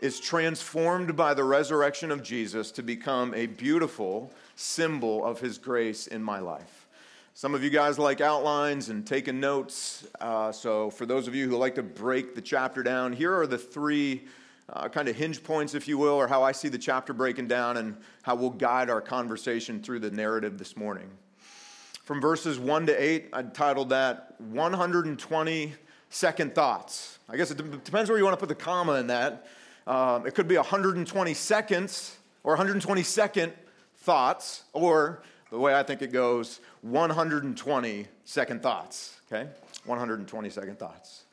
is 0.00 0.20
transformed 0.20 1.16
by 1.16 1.32
the 1.34 1.44
resurrection 1.44 2.10
of 2.10 2.22
Jesus 2.22 2.70
to 2.72 2.82
become 2.82 3.32
a 3.34 3.46
beautiful 3.46 4.30
symbol 4.54 5.24
of 5.24 5.40
his 5.40 5.58
grace 5.58 6.06
in 6.06 6.22
my 6.22 6.38
life. 6.38 6.86
Some 7.34 7.54
of 7.54 7.62
you 7.62 7.70
guys 7.70 7.98
like 7.98 8.20
outlines 8.20 8.88
and 8.88 9.06
taking 9.06 9.40
notes. 9.40 10.06
Uh, 10.20 10.52
so, 10.52 10.90
for 10.90 11.04
those 11.04 11.28
of 11.28 11.34
you 11.34 11.48
who 11.48 11.56
like 11.56 11.74
to 11.74 11.82
break 11.82 12.34
the 12.34 12.40
chapter 12.40 12.82
down, 12.82 13.12
here 13.12 13.34
are 13.34 13.46
the 13.46 13.58
three 13.58 14.24
uh, 14.70 14.88
kind 14.88 15.08
of 15.08 15.16
hinge 15.16 15.42
points, 15.44 15.74
if 15.74 15.86
you 15.86 15.98
will, 15.98 16.14
or 16.14 16.26
how 16.26 16.42
I 16.42 16.52
see 16.52 16.68
the 16.68 16.78
chapter 16.78 17.12
breaking 17.12 17.46
down 17.46 17.76
and 17.76 17.96
how 18.22 18.34
we'll 18.34 18.50
guide 18.50 18.90
our 18.90 19.00
conversation 19.00 19.82
through 19.82 20.00
the 20.00 20.10
narrative 20.10 20.58
this 20.58 20.76
morning. 20.76 21.10
From 22.04 22.20
verses 22.20 22.58
1 22.58 22.86
to 22.86 23.02
8, 23.02 23.28
I 23.32 23.42
titled 23.42 23.90
that 23.90 24.34
120 24.38 25.74
Second 26.08 26.54
Thoughts. 26.54 27.18
I 27.28 27.36
guess 27.36 27.50
it 27.50 27.56
depends 27.84 28.08
where 28.08 28.18
you 28.18 28.24
want 28.24 28.34
to 28.34 28.40
put 28.40 28.48
the 28.48 28.54
comma 28.54 28.94
in 28.94 29.08
that. 29.08 29.46
Um, 29.86 30.26
it 30.26 30.34
could 30.34 30.48
be 30.48 30.56
120 30.56 31.34
seconds 31.34 32.16
or 32.42 32.52
120 32.52 33.02
second 33.02 33.52
thoughts, 33.98 34.62
or 34.72 35.22
the 35.50 35.58
way 35.58 35.74
I 35.74 35.82
think 35.82 36.02
it 36.02 36.12
goes, 36.12 36.60
120 36.82 38.06
second 38.24 38.62
thoughts, 38.62 39.20
okay? 39.30 39.48
120 39.84 40.50
second 40.50 40.78
thoughts. 40.78 41.24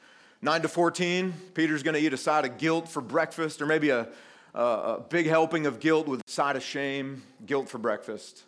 9 0.42 0.62
to 0.62 0.68
14, 0.68 1.34
Peter's 1.54 1.84
going 1.84 1.94
to 1.94 2.02
eat 2.02 2.14
a 2.14 2.18
side 2.18 2.46
of 2.46 2.58
guilt 2.58 2.90
for 2.90 3.02
breakfast, 3.02 3.62
or 3.62 3.66
maybe 3.66 3.90
a, 3.90 4.08
a, 4.54 4.62
a 4.62 5.06
big 5.10 5.28
helping 5.28 5.66
of 5.66 5.80
guilt 5.80 6.08
with 6.08 6.22
a 6.28 6.30
side 6.30 6.56
of 6.56 6.64
shame, 6.64 7.24
guilt 7.46 7.70
for 7.70 7.78
breakfast. 7.78 8.44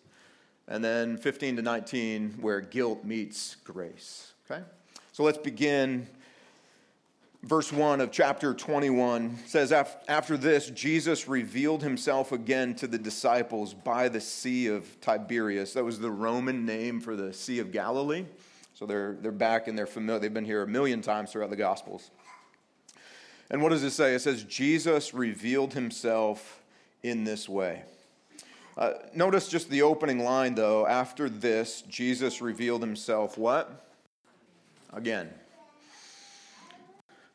And 0.67 0.83
then 0.83 1.17
15 1.17 1.57
to 1.57 1.61
19, 1.61 2.37
where 2.41 2.61
guilt 2.61 3.05
meets 3.05 3.55
grace, 3.63 4.33
okay? 4.49 4.63
So 5.11 5.23
let's 5.23 5.37
begin 5.37 6.07
verse 7.45 7.71
1 7.71 8.01
of 8.01 8.11
chapter 8.11 8.55
21 8.55 9.37
says 9.45 9.71
after 9.71 10.35
this 10.35 10.71
jesus 10.71 11.27
revealed 11.27 11.83
himself 11.83 12.31
again 12.31 12.73
to 12.73 12.87
the 12.87 12.97
disciples 12.97 13.71
by 13.71 14.09
the 14.09 14.19
sea 14.19 14.65
of 14.67 14.99
tiberias. 14.99 15.73
That 15.73 15.85
was 15.85 15.99
the 15.99 16.09
roman 16.09 16.65
name 16.65 16.99
for 16.99 17.15
the 17.15 17.31
sea 17.33 17.59
of 17.59 17.71
galilee. 17.71 18.25
So 18.73 18.87
they're, 18.87 19.15
they're 19.21 19.31
back 19.31 19.67
and 19.67 19.77
they're 19.77 19.85
familiar 19.85 20.19
they've 20.19 20.33
been 20.33 20.43
here 20.43 20.63
a 20.63 20.67
million 20.67 21.03
times 21.03 21.31
throughout 21.31 21.51
the 21.51 21.55
gospels. 21.55 22.09
And 23.51 23.61
what 23.61 23.69
does 23.69 23.83
it 23.83 23.91
say? 23.91 24.15
It 24.15 24.21
says 24.21 24.43
jesus 24.43 25.13
revealed 25.13 25.75
himself 25.75 26.63
in 27.03 27.25
this 27.25 27.47
way. 27.47 27.83
Uh, 28.75 28.93
notice 29.13 29.47
just 29.47 29.69
the 29.69 29.83
opening 29.83 30.17
line 30.17 30.55
though. 30.55 30.87
After 30.87 31.29
this 31.29 31.83
jesus 31.83 32.41
revealed 32.41 32.81
himself 32.81 33.37
what? 33.37 33.85
Again 34.91 35.29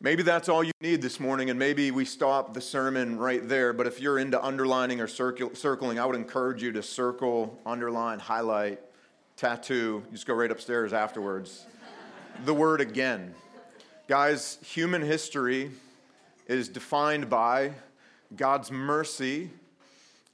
Maybe 0.02 0.22
that's 0.22 0.48
all 0.48 0.64
you 0.64 0.72
need 0.80 1.02
this 1.02 1.20
morning, 1.20 1.50
and 1.50 1.58
maybe 1.58 1.90
we 1.90 2.06
stop 2.06 2.54
the 2.54 2.60
sermon 2.62 3.18
right 3.18 3.46
there. 3.46 3.74
But 3.74 3.86
if 3.86 4.00
you're 4.00 4.18
into 4.18 4.42
underlining 4.42 4.98
or 4.98 5.06
circling, 5.06 5.98
I 5.98 6.06
would 6.06 6.16
encourage 6.16 6.62
you 6.62 6.72
to 6.72 6.82
circle, 6.82 7.58
underline, 7.66 8.18
highlight, 8.18 8.80
tattoo. 9.36 10.02
Just 10.10 10.24
go 10.26 10.32
right 10.32 10.50
upstairs 10.50 10.94
afterwards. 10.94 11.66
the 12.46 12.54
word 12.54 12.80
again. 12.80 13.34
Guys, 14.08 14.56
human 14.62 15.02
history 15.02 15.70
is 16.46 16.70
defined 16.70 17.28
by 17.28 17.72
God's 18.34 18.72
mercy 18.72 19.50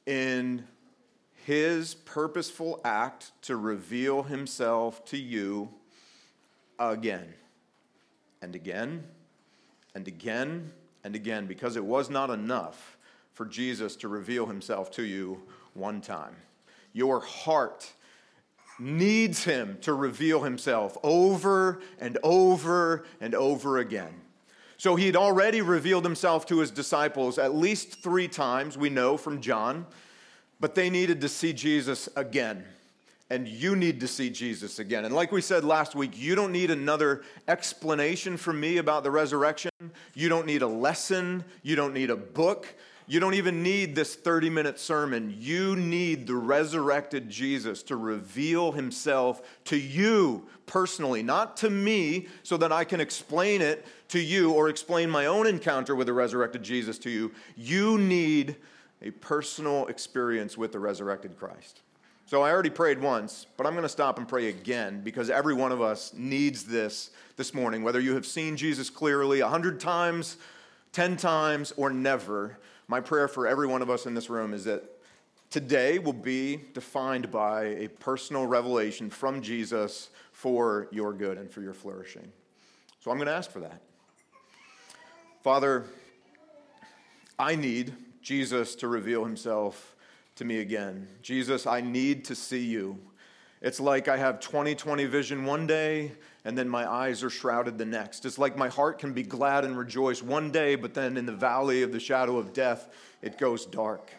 in 0.07 0.63
his 1.45 1.97
purposeful 1.97 2.81
act 2.85 3.33
to 3.43 3.57
reveal 3.57 4.23
himself 4.23 5.05
to 5.07 5.19
you 5.19 5.71
again 6.79 7.35
and 8.41 8.55
again 8.55 9.03
and 9.97 10.07
again 10.07 10.71
and 11.05 11.17
again 11.17 11.47
because 11.47 11.75
it 11.75 11.85
was 11.85 12.11
not 12.11 12.29
enough 12.29 12.99
for 13.33 13.47
Jesus 13.47 13.97
to 13.97 14.09
reveal 14.09 14.45
himself 14.45 14.91
to 14.91 15.03
you 15.03 15.43
one 15.73 16.03
time. 16.03 16.37
Your 16.93 17.21
heart 17.21 17.91
needs 18.79 19.45
him 19.45 19.79
to 19.81 19.95
reveal 19.95 20.43
himself 20.43 20.99
over 21.03 21.81
and 21.99 22.19
over 22.23 23.07
and 23.23 23.35
over 23.35 23.79
again. 23.79 24.13
So 24.77 24.97
he 24.97 25.07
had 25.07 25.17
already 25.17 25.63
revealed 25.63 26.05
himself 26.05 26.45
to 26.47 26.59
his 26.59 26.71
disciples 26.71 27.39
at 27.39 27.55
least 27.55 28.03
three 28.03 28.29
times, 28.29 28.77
we 28.77 28.91
know 28.91 29.17
from 29.17 29.41
John, 29.41 29.87
but 30.61 30.75
they 30.75 30.91
needed 30.91 31.23
to 31.23 31.29
see 31.31 31.55
Jesus 31.55 32.07
again 32.17 32.67
and 33.31 33.49
you 33.49 33.75
need 33.75 34.01
to 34.01 34.09
see 34.09 34.31
Jesus 34.31 34.79
again. 34.79 35.05
And 35.05 35.15
like 35.15 35.33
we 35.33 35.41
said 35.41 35.65
last 35.65 35.95
week, 35.95 36.13
you 36.15 36.35
don't 36.35 36.53
need 36.53 36.71
another 36.71 37.23
explanation 37.49 38.37
from 38.37 38.61
me 38.61 38.77
about 38.77 39.03
the 39.03 39.11
resurrection. 39.11 39.71
You 40.15 40.29
don't 40.29 40.47
need 40.47 40.63
a 40.63 40.67
lesson. 40.67 41.45
You 41.63 41.75
don't 41.77 41.93
need 41.93 42.11
a 42.11 42.17
book. 42.17 42.75
You 43.09 43.21
don't 43.21 43.35
even 43.35 43.63
need 43.63 43.95
this 43.95 44.17
30 44.17 44.51
minute 44.51 44.81
sermon. 44.81 45.35
You 45.39 45.77
need 45.77 46.27
the 46.27 46.35
resurrected 46.35 47.29
Jesus 47.29 47.83
to 47.85 47.97
reveal 47.97 48.73
himself 48.73 49.43
to 49.67 49.77
you 49.77 50.47
personally, 50.67 51.23
not 51.23 51.57
to 51.59 51.71
me, 51.71 52.27
so 52.43 52.57
that 52.57 52.73
I 52.73 52.85
can 52.85 53.01
explain 53.01 53.63
it 53.63 53.87
to 54.09 54.21
you 54.21 54.53
or 54.53 54.69
explain 54.69 55.09
my 55.09 55.27
own 55.27 55.47
encounter 55.47 55.95
with 55.95 56.09
the 56.09 56.13
resurrected 56.13 56.65
Jesus 56.65 56.99
to 57.01 57.11
you. 57.11 57.33
You 57.57 57.97
need 57.99 58.57
a 59.03 59.11
personal 59.11 59.87
experience 59.87 60.57
with 60.57 60.73
the 60.73 60.81
resurrected 60.81 61.37
Christ. 61.39 61.83
So 62.29 62.43
I 62.43 62.51
already 62.51 62.71
prayed 62.71 63.01
once, 63.01 63.47
but 63.57 63.69
I'm 63.69 63.75
going 63.75 63.85
to 63.85 63.89
stop 63.89 64.19
and 64.19 64.27
pray 64.27 64.49
again 64.49 65.01
because 65.01 65.31
every 65.31 65.55
one 65.55 65.71
of 65.71 65.81
us 65.81 66.13
needs 66.13 66.65
this 66.65 67.11
this 67.37 67.55
morning. 67.55 67.85
Whether 67.85 68.01
you 68.01 68.15
have 68.15 68.27
seen 68.27 68.57
Jesus 68.57 68.91
clearly 68.91 69.39
a 69.41 69.49
hundred 69.49 69.79
times, 69.79 70.37
ten 70.91 71.17
times, 71.17 71.73
or 71.77 71.89
never, 71.89 72.59
my 72.89 73.01
prayer 73.01 73.29
for 73.29 73.47
every 73.47 73.69
one 73.69 73.81
of 73.81 73.91
us 73.91 74.07
in 74.07 74.15
this 74.15 74.29
room 74.29 74.55
is 74.55 74.65
that 74.65 74.83
today 75.51 76.01
will 76.01 76.13
be 76.13 76.61
defined 76.75 77.31
by 77.31 77.63
a 77.67 77.89
personal 77.89 78.45
revelation 78.45 79.09
from 79.09 79.41
Jesus 79.41 80.11
for 80.33 80.89
your 80.91 81.13
good 81.13 81.39
and 81.39 81.49
for 81.49 81.63
your 81.63 81.75
flourishing. 81.75 82.33
So 82.99 83.13
I'm 83.13 83.19
going 83.19 83.29
to 83.29 83.35
ask 83.35 83.53
for 83.53 83.61
that. 83.61 83.81
Father, 85.45 85.85
I 87.39 87.55
need 87.55 87.95
Jesus 88.21 88.75
to 88.77 88.89
reveal 88.89 89.25
himself 89.25 89.95
to 90.37 90.45
me 90.45 90.61
again. 90.61 91.09
Jesus, 91.23 91.67
I 91.67 91.81
need 91.81 92.25
to 92.27 92.35
see 92.35 92.65
you. 92.65 92.99
It's 93.61 93.81
like 93.81 94.07
I 94.09 94.17
have 94.17 94.39
20/20 94.41 95.07
vision 95.09 95.45
one 95.45 95.67
day 95.67 96.13
and 96.47 96.57
then 96.57 96.69
my 96.69 96.89
eyes 96.89 97.25
are 97.25 97.31
shrouded 97.31 97.77
the 97.77 97.85
next. 97.85 98.25
It's 98.25 98.39
like 98.39 98.57
my 98.57 98.69
heart 98.69 99.01
can 99.01 99.13
be 99.13 99.25
glad 99.25 99.65
and 99.65 99.77
rejoice 99.77 100.23
one 100.23 100.53
day, 100.53 100.77
but 100.77 100.95
then 100.95 101.17
in 101.17 101.27
the 101.27 101.33
valley 101.33 101.83
of 101.83 101.91
the 101.91 101.99
shadow 101.99 102.37
of 102.37 102.53
death, 102.53 102.89
it 103.21 103.37
goes 103.37 103.67
dark. 103.67 104.13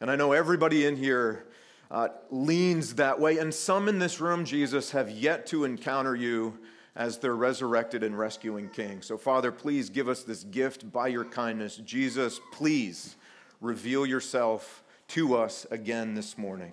And 0.00 0.10
I 0.10 0.16
know 0.16 0.32
everybody 0.32 0.86
in 0.86 0.96
here 0.96 1.46
uh, 1.88 2.08
leans 2.28 2.96
that 2.96 3.20
way, 3.20 3.38
and 3.38 3.54
some 3.54 3.88
in 3.88 4.00
this 4.00 4.20
room, 4.20 4.44
Jesus, 4.44 4.90
have 4.90 5.10
yet 5.10 5.46
to 5.46 5.64
encounter 5.64 6.16
you 6.16 6.58
as 6.96 7.18
their 7.18 7.36
resurrected 7.36 8.02
and 8.02 8.18
rescuing 8.18 8.68
King. 8.70 9.00
So, 9.00 9.16
Father, 9.16 9.52
please 9.52 9.90
give 9.90 10.08
us 10.08 10.24
this 10.24 10.42
gift 10.42 10.90
by 10.90 11.06
your 11.06 11.24
kindness. 11.24 11.76
Jesus, 11.76 12.40
please 12.50 13.14
reveal 13.60 14.04
yourself 14.04 14.82
to 15.10 15.36
us 15.36 15.66
again 15.72 16.14
this 16.14 16.38
morning. 16.38 16.70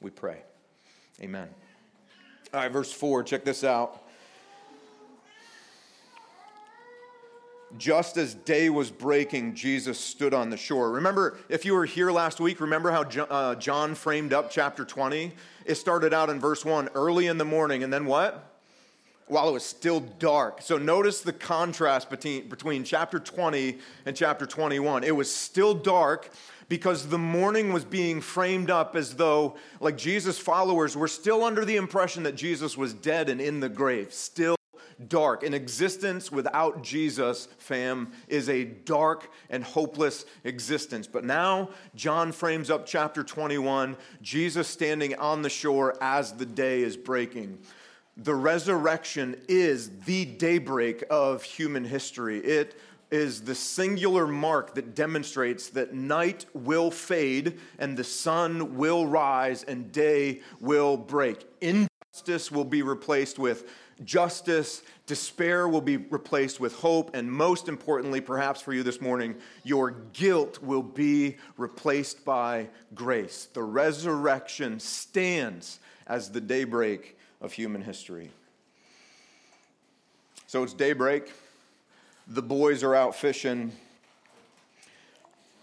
We 0.00 0.10
pray. 0.10 0.42
Amen. 1.20 1.48
All 2.54 2.60
right, 2.60 2.70
verse 2.70 2.92
4, 2.92 3.24
check 3.24 3.44
this 3.44 3.64
out. 3.64 4.04
Just 7.76 8.16
as 8.16 8.34
day 8.34 8.70
was 8.70 8.92
breaking, 8.92 9.56
Jesus 9.56 9.98
stood 9.98 10.32
on 10.32 10.50
the 10.50 10.56
shore. 10.56 10.92
Remember, 10.92 11.38
if 11.48 11.64
you 11.64 11.74
were 11.74 11.84
here 11.84 12.12
last 12.12 12.38
week, 12.38 12.60
remember 12.60 12.92
how 12.92 13.02
uh, 13.02 13.56
John 13.56 13.96
framed 13.96 14.32
up 14.32 14.52
chapter 14.52 14.84
20? 14.84 15.32
It 15.64 15.74
started 15.74 16.14
out 16.14 16.30
in 16.30 16.38
verse 16.38 16.64
1 16.64 16.90
early 16.94 17.26
in 17.26 17.38
the 17.38 17.44
morning, 17.44 17.82
and 17.82 17.92
then 17.92 18.06
what? 18.06 18.46
while 19.30 19.48
it 19.48 19.52
was 19.52 19.64
still 19.64 20.00
dark. 20.00 20.60
So 20.60 20.76
notice 20.76 21.20
the 21.20 21.32
contrast 21.32 22.10
between, 22.10 22.48
between 22.48 22.82
chapter 22.82 23.20
20 23.20 23.78
and 24.04 24.16
chapter 24.16 24.44
21. 24.44 25.04
It 25.04 25.14
was 25.14 25.32
still 25.32 25.72
dark 25.72 26.30
because 26.70 27.08
the 27.08 27.18
morning 27.18 27.72
was 27.72 27.84
being 27.84 28.20
framed 28.20 28.70
up 28.70 28.94
as 28.94 29.16
though, 29.16 29.56
like 29.80 29.98
Jesus' 29.98 30.38
followers 30.38 30.96
were 30.96 31.08
still 31.08 31.42
under 31.42 31.64
the 31.64 31.74
impression 31.74 32.22
that 32.22 32.36
Jesus 32.36 32.78
was 32.78 32.94
dead 32.94 33.28
and 33.28 33.40
in 33.40 33.58
the 33.58 33.68
grave, 33.68 34.14
still 34.14 34.54
dark. 35.08 35.42
An 35.42 35.52
existence 35.52 36.30
without 36.30 36.84
Jesus, 36.84 37.48
fam, 37.58 38.12
is 38.28 38.48
a 38.48 38.64
dark 38.64 39.32
and 39.50 39.64
hopeless 39.64 40.24
existence. 40.44 41.08
But 41.08 41.24
now, 41.24 41.70
John 41.96 42.30
frames 42.30 42.70
up 42.70 42.86
chapter 42.86 43.24
21, 43.24 43.96
Jesus 44.22 44.68
standing 44.68 45.16
on 45.16 45.42
the 45.42 45.50
shore 45.50 45.96
as 46.00 46.34
the 46.34 46.46
day 46.46 46.82
is 46.82 46.96
breaking 46.96 47.58
the 48.16 48.34
resurrection 48.34 49.34
is 49.48 49.90
the 50.04 50.26
daybreak 50.26 51.04
of 51.08 51.42
human 51.42 51.84
history. 51.84 52.38
It 52.38 52.78
is 53.10 53.42
the 53.42 53.54
singular 53.54 54.26
mark 54.26 54.74
that 54.74 54.94
demonstrates 54.94 55.68
that 55.70 55.94
night 55.94 56.46
will 56.54 56.90
fade 56.90 57.58
and 57.78 57.96
the 57.96 58.04
sun 58.04 58.76
will 58.76 59.06
rise 59.06 59.64
and 59.64 59.90
day 59.92 60.40
will 60.60 60.96
break. 60.96 61.44
Injustice 61.60 62.50
will 62.50 62.64
be 62.64 62.82
replaced 62.82 63.38
with 63.38 63.68
justice, 64.04 64.82
despair 65.06 65.68
will 65.68 65.80
be 65.80 65.96
replaced 65.96 66.60
with 66.60 66.74
hope, 66.74 67.14
and 67.14 67.30
most 67.30 67.68
importantly, 67.68 68.20
perhaps 68.20 68.60
for 68.60 68.72
you 68.72 68.82
this 68.82 69.00
morning, 69.00 69.36
your 69.62 69.90
guilt 70.12 70.62
will 70.62 70.82
be 70.82 71.36
replaced 71.56 72.24
by 72.24 72.68
grace. 72.94 73.48
The 73.52 73.62
resurrection 73.62 74.80
stands 74.80 75.80
as 76.06 76.30
the 76.30 76.40
daybreak 76.40 77.18
of 77.40 77.52
human 77.52 77.82
history. 77.82 78.30
So 80.46 80.62
it's 80.62 80.74
daybreak. 80.74 81.32
The 82.32 82.42
boys 82.42 82.84
are 82.84 82.94
out 82.94 83.16
fishing 83.16 83.72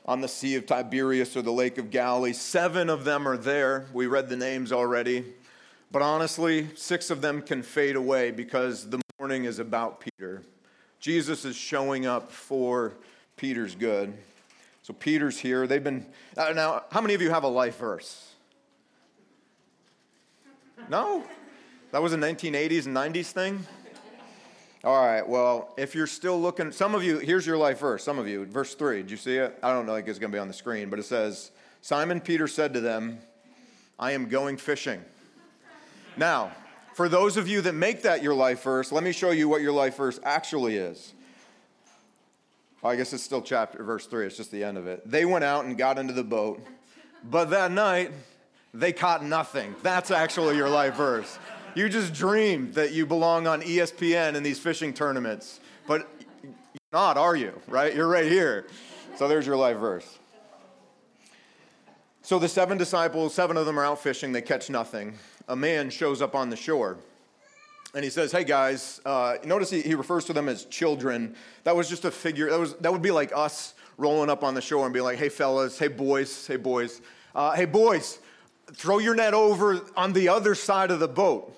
on 0.06 0.19
the 0.19 0.27
Sea 0.27 0.56
of 0.56 0.65
Tiberias 0.65 1.38
or 1.38 1.41
the 1.41 1.49
Lake 1.49 1.77
of 1.77 1.89
Galilee. 1.89 2.34
Seven 2.34 2.89
of 2.89 3.06
them 3.06 3.25
are 3.25 3.38
there. 3.38 3.86
We 3.93 4.06
read 4.06 4.27
the 4.27 4.36
names 4.36 4.73
already. 4.73 5.23
But 5.93 6.01
honestly, 6.01 6.67
six 6.75 7.10
of 7.10 7.21
them 7.21 7.41
can 7.41 7.63
fade 7.63 7.95
away 7.95 8.32
because 8.32 8.89
the 8.89 8.99
morning 9.17 9.45
is 9.45 9.60
about 9.60 10.01
Peter. 10.01 10.43
Jesus 10.99 11.45
is 11.45 11.56
showing 11.56 12.06
up 12.06 12.30
for 12.34 12.91
Peter's 13.38 13.73
good. 13.73 14.13
So 14.84 14.93
Peter's 14.93 15.39
here. 15.39 15.67
They've 15.67 15.82
been. 15.82 16.06
Uh, 16.36 16.51
now, 16.53 16.84
how 16.91 16.99
many 16.99 17.13
of 17.13 17.21
you 17.21 17.30
have 17.30 17.45
a 17.45 17.47
life 17.47 17.77
verse? 17.77 18.34
No? 20.89 21.23
That 21.93 22.03
was 22.03 22.12
a 22.12 22.17
1980s 22.17 22.88
and 22.88 22.95
90s 22.95 23.32
thing? 23.32 23.65
All 24.88 25.06
right, 25.06 25.28
well, 25.28 25.73
if 25.76 25.93
you're 25.95 26.08
still 26.08 26.39
looking, 26.39 26.71
some 26.71 26.95
of 26.95 27.04
you, 27.04 27.17
here's 27.17 27.45
your 27.45 27.58
life 27.58 27.80
verse, 27.80 28.06
some 28.06 28.17
of 28.17 28.26
you, 28.26 28.45
verse 28.45 28.73
3. 28.73 29.02
Did 29.02 29.12
you 29.12 29.17
see 29.17 29.36
it? 29.36 29.60
I 29.62 29.73
don't 29.73 29.86
know, 29.86 29.91
like 29.91 30.08
it's 30.08 30.17
going 30.17 30.32
to 30.32 30.36
be 30.38 30.39
on 30.39 30.47
the 30.47 30.54
screen, 30.54 30.89
but 30.89 30.97
it 30.97 31.04
says, 31.04 31.52
Simon 31.82 32.21
Peter 32.21 32.47
said 32.47 32.73
to 32.73 32.80
them, 32.80 33.19
I 34.00 34.13
am 34.13 34.30
going 34.30 34.56
fishing. 34.56 35.04
Now, 36.15 36.54
for 36.93 37.10
those 37.10 37.36
of 37.36 37.50
you 37.50 37.60
that 37.63 37.73
make 37.73 38.04
that 38.04 38.23
your 38.23 38.34
life 38.34 38.63
verse, 38.63 38.93
let 38.93 39.04
me 39.04 39.12
show 39.12 39.32
you 39.32 39.50
what 39.50 39.62
your 39.62 39.73
life 39.73 39.97
verse 39.97 40.21
actually 40.23 40.78
is. 40.78 41.13
I 42.82 42.95
guess 42.95 43.12
it's 43.12 43.23
still 43.23 43.41
chapter 43.41 43.84
verse 43.84 44.06
3, 44.06 44.26
it's 44.26 44.38
just 44.38 44.52
the 44.52 44.63
end 44.63 44.78
of 44.78 44.88
it. 44.88 45.02
They 45.06 45.26
went 45.26 45.43
out 45.43 45.65
and 45.65 45.78
got 45.78 46.00
into 46.00 46.13
the 46.13 46.23
boat, 46.23 46.65
but 47.30 47.50
that 47.50 47.73
night 47.73 48.13
they 48.73 48.93
caught 48.93 49.21
nothing. 49.21 49.76
That's 49.84 50.12
actually 50.12 50.56
your 50.56 50.69
life 50.69 50.95
verse. 50.95 51.38
You 51.78 51.90
just 51.90 52.12
dreamed 52.12 52.74
that 52.74 52.92
you 52.92 53.06
belong 53.06 53.46
on 53.46 53.62
ESPN 53.62 54.34
in 54.34 54.42
these 54.42 54.58
fishing 54.58 54.96
tournaments, 54.96 55.60
but 55.86 56.10
you're 56.42 56.52
not, 56.92 57.20
are 57.20 57.36
you? 57.36 57.54
Right? 57.68 57.94
You're 57.94 58.08
right 58.08 58.26
here. 58.26 58.66
So 59.16 59.28
there's 59.28 59.46
your 59.46 59.58
life 59.58 59.78
verse. 59.78 60.18
So 62.24 62.40
the 62.40 62.48
seven 62.48 62.80
disciples, 62.80 63.36
seven 63.36 63.58
of 63.58 63.68
them 63.68 63.78
are 63.78 63.86
out 63.86 64.02
fishing, 64.02 64.32
they 64.32 64.42
catch 64.42 64.72
nothing. 64.72 65.20
A 65.50 65.56
man 65.56 65.92
shows 65.92 66.20
up 66.20 66.34
on 66.34 66.50
the 66.50 66.56
shore. 66.56 66.98
And 67.94 68.04
he 68.04 68.10
says, 68.10 68.32
"Hey 68.32 68.44
guys, 68.44 69.00
uh, 69.06 69.36
notice 69.46 69.70
he, 69.70 69.84
he 69.84 69.94
refers 69.94 70.26
to 70.26 70.34
them 70.34 70.50
as 70.50 70.66
children. 70.66 71.36
That 71.63 71.76
was 71.76 71.88
just 71.88 72.06
a 72.06 72.12
figure. 72.12 72.50
That 72.50 72.60
was 72.60 72.74
that 72.78 72.92
would 72.92 73.04
be 73.04 73.12
like 73.12 73.32
us 73.36 73.76
rolling 73.98 74.32
up 74.32 74.44
on 74.44 74.56
the 74.56 74.62
shore 74.62 74.86
and 74.86 74.94
be 74.96 75.02
like, 75.02 75.20
"Hey 75.20 75.30
fellas, 75.30 75.78
hey 75.78 75.90
boys, 75.90 76.48
hey 76.48 76.58
boys, 76.58 77.02
uh, 77.36 77.52
hey 77.52 77.66
boys, 77.66 78.18
throw 78.74 78.98
your 78.98 79.13
net 79.13 79.36
over 79.36 79.86
on 79.96 80.13
the 80.13 80.28
other 80.28 80.56
side 80.56 80.90
of 80.90 81.00
the 81.00 81.08
boat." 81.08 81.54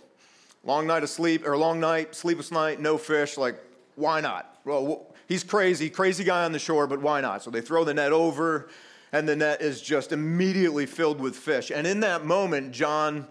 Long 0.63 0.87
night 0.87 1.03
of 1.03 1.09
sleep, 1.09 1.47
or 1.47 1.57
long 1.57 1.79
night, 1.79 2.13
sleepless 2.15 2.51
night, 2.51 2.79
no 2.79 2.97
fish. 2.97 3.37
Like, 3.37 3.59
why 3.95 4.21
not? 4.21 4.59
Well, 4.65 5.07
he's 5.27 5.43
crazy, 5.43 5.89
crazy 5.89 6.23
guy 6.23 6.43
on 6.43 6.51
the 6.51 6.59
shore, 6.59 6.85
but 6.87 7.01
why 7.01 7.21
not? 7.21 7.43
So 7.43 7.49
they 7.49 7.61
throw 7.61 7.83
the 7.83 7.93
net 7.93 8.11
over, 8.11 8.69
and 9.11 9.27
the 9.27 9.35
net 9.35 9.61
is 9.61 9.81
just 9.81 10.11
immediately 10.11 10.85
filled 10.85 11.21
with 11.21 11.35
fish. 11.35 11.71
And 11.71 11.87
in 11.87 12.01
that 12.01 12.25
moment, 12.25 12.71
John, 12.71 13.27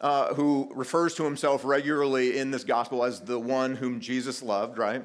uh, 0.00 0.34
who 0.34 0.70
refers 0.74 1.14
to 1.14 1.24
himself 1.24 1.64
regularly 1.64 2.38
in 2.38 2.50
this 2.50 2.64
gospel 2.64 3.04
as 3.04 3.20
the 3.20 3.38
one 3.38 3.76
whom 3.76 4.00
Jesus 4.00 4.42
loved, 4.42 4.76
right? 4.76 5.02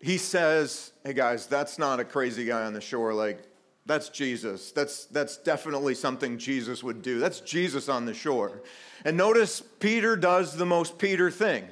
He 0.00 0.18
says, 0.18 0.92
Hey 1.04 1.12
guys, 1.12 1.46
that's 1.46 1.78
not 1.78 1.98
a 1.98 2.04
crazy 2.04 2.44
guy 2.44 2.64
on 2.64 2.72
the 2.72 2.80
shore. 2.80 3.12
Like, 3.14 3.42
that's 3.84 4.08
Jesus. 4.08 4.70
That's, 4.70 5.06
that's 5.06 5.36
definitely 5.38 5.94
something 5.94 6.38
Jesus 6.38 6.82
would 6.82 7.02
do. 7.02 7.18
That's 7.18 7.40
Jesus 7.40 7.88
on 7.88 8.06
the 8.06 8.14
shore. 8.14 8.62
And 9.04 9.16
notice 9.16 9.60
Peter 9.80 10.16
does 10.16 10.56
the 10.56 10.66
most 10.66 10.98
Peter 10.98 11.30
thing. 11.30 11.66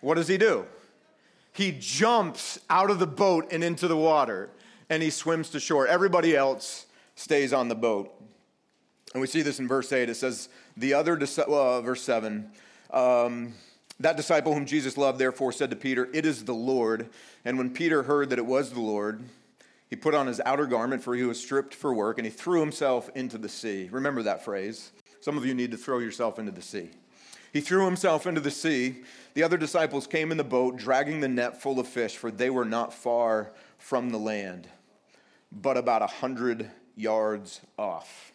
What 0.00 0.14
does 0.14 0.28
he 0.28 0.38
do? 0.38 0.64
He 1.52 1.76
jumps 1.78 2.58
out 2.70 2.90
of 2.90 2.98
the 2.98 3.06
boat 3.06 3.52
and 3.52 3.62
into 3.62 3.88
the 3.88 3.96
water 3.96 4.50
and 4.88 5.02
he 5.02 5.10
swims 5.10 5.50
to 5.50 5.60
shore. 5.60 5.86
Everybody 5.86 6.34
else 6.34 6.86
stays 7.14 7.52
on 7.52 7.68
the 7.68 7.74
boat. 7.74 8.12
And 9.12 9.20
we 9.20 9.26
see 9.26 9.42
this 9.42 9.60
in 9.60 9.68
verse 9.68 9.92
8. 9.92 10.08
It 10.08 10.16
says, 10.16 10.48
The 10.76 10.94
other, 10.94 11.16
uh, 11.16 11.80
verse 11.82 12.02
7, 12.02 12.50
um, 12.90 13.54
that 14.00 14.16
disciple 14.16 14.52
whom 14.52 14.66
Jesus 14.66 14.96
loved 14.96 15.18
therefore 15.18 15.52
said 15.52 15.70
to 15.70 15.76
Peter, 15.76 16.08
It 16.12 16.26
is 16.26 16.44
the 16.44 16.54
Lord. 16.54 17.08
And 17.44 17.56
when 17.56 17.70
Peter 17.70 18.02
heard 18.02 18.30
that 18.30 18.38
it 18.38 18.46
was 18.46 18.72
the 18.72 18.80
Lord, 18.80 19.22
he 19.94 20.00
put 20.00 20.12
on 20.12 20.26
his 20.26 20.40
outer 20.44 20.66
garment, 20.66 21.04
for 21.04 21.14
he 21.14 21.22
was 21.22 21.40
stripped 21.40 21.72
for 21.72 21.94
work, 21.94 22.18
and 22.18 22.26
he 22.26 22.30
threw 22.32 22.58
himself 22.58 23.08
into 23.14 23.38
the 23.38 23.48
sea. 23.48 23.88
Remember 23.92 24.24
that 24.24 24.44
phrase. 24.44 24.90
Some 25.20 25.38
of 25.38 25.46
you 25.46 25.54
need 25.54 25.70
to 25.70 25.76
throw 25.76 26.00
yourself 26.00 26.36
into 26.36 26.50
the 26.50 26.62
sea. 26.62 26.90
He 27.52 27.60
threw 27.60 27.84
himself 27.84 28.26
into 28.26 28.40
the 28.40 28.50
sea. 28.50 29.04
The 29.34 29.44
other 29.44 29.56
disciples 29.56 30.08
came 30.08 30.32
in 30.32 30.36
the 30.36 30.42
boat, 30.42 30.76
dragging 30.76 31.20
the 31.20 31.28
net 31.28 31.62
full 31.62 31.78
of 31.78 31.86
fish, 31.86 32.16
for 32.16 32.32
they 32.32 32.50
were 32.50 32.64
not 32.64 32.92
far 32.92 33.52
from 33.78 34.10
the 34.10 34.18
land, 34.18 34.66
but 35.52 35.76
about 35.76 36.02
a 36.02 36.08
hundred 36.08 36.68
yards 36.96 37.60
off. 37.78 38.32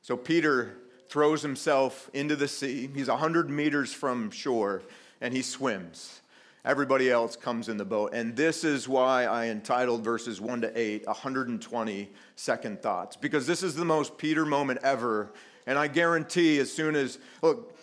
So 0.00 0.16
Peter 0.16 0.76
throws 1.08 1.42
himself 1.42 2.08
into 2.14 2.36
the 2.36 2.46
sea. 2.46 2.88
He's 2.94 3.08
a 3.08 3.16
hundred 3.16 3.50
meters 3.50 3.92
from 3.92 4.30
shore, 4.30 4.82
and 5.20 5.34
he 5.34 5.42
swims. 5.42 6.20
Everybody 6.64 7.10
else 7.10 7.36
comes 7.36 7.68
in 7.68 7.76
the 7.76 7.84
boat. 7.84 8.14
And 8.14 8.34
this 8.34 8.64
is 8.64 8.88
why 8.88 9.24
I 9.24 9.48
entitled 9.48 10.02
verses 10.02 10.40
1 10.40 10.62
to 10.62 10.78
8 10.78 11.06
120 11.06 12.10
second 12.36 12.82
thoughts, 12.82 13.16
because 13.16 13.46
this 13.46 13.62
is 13.62 13.74
the 13.74 13.84
most 13.84 14.16
Peter 14.16 14.46
moment 14.46 14.80
ever. 14.82 15.32
And 15.66 15.78
I 15.78 15.88
guarantee, 15.88 16.58
as 16.58 16.72
soon 16.72 16.96
as, 16.96 17.18
look, 17.42 17.76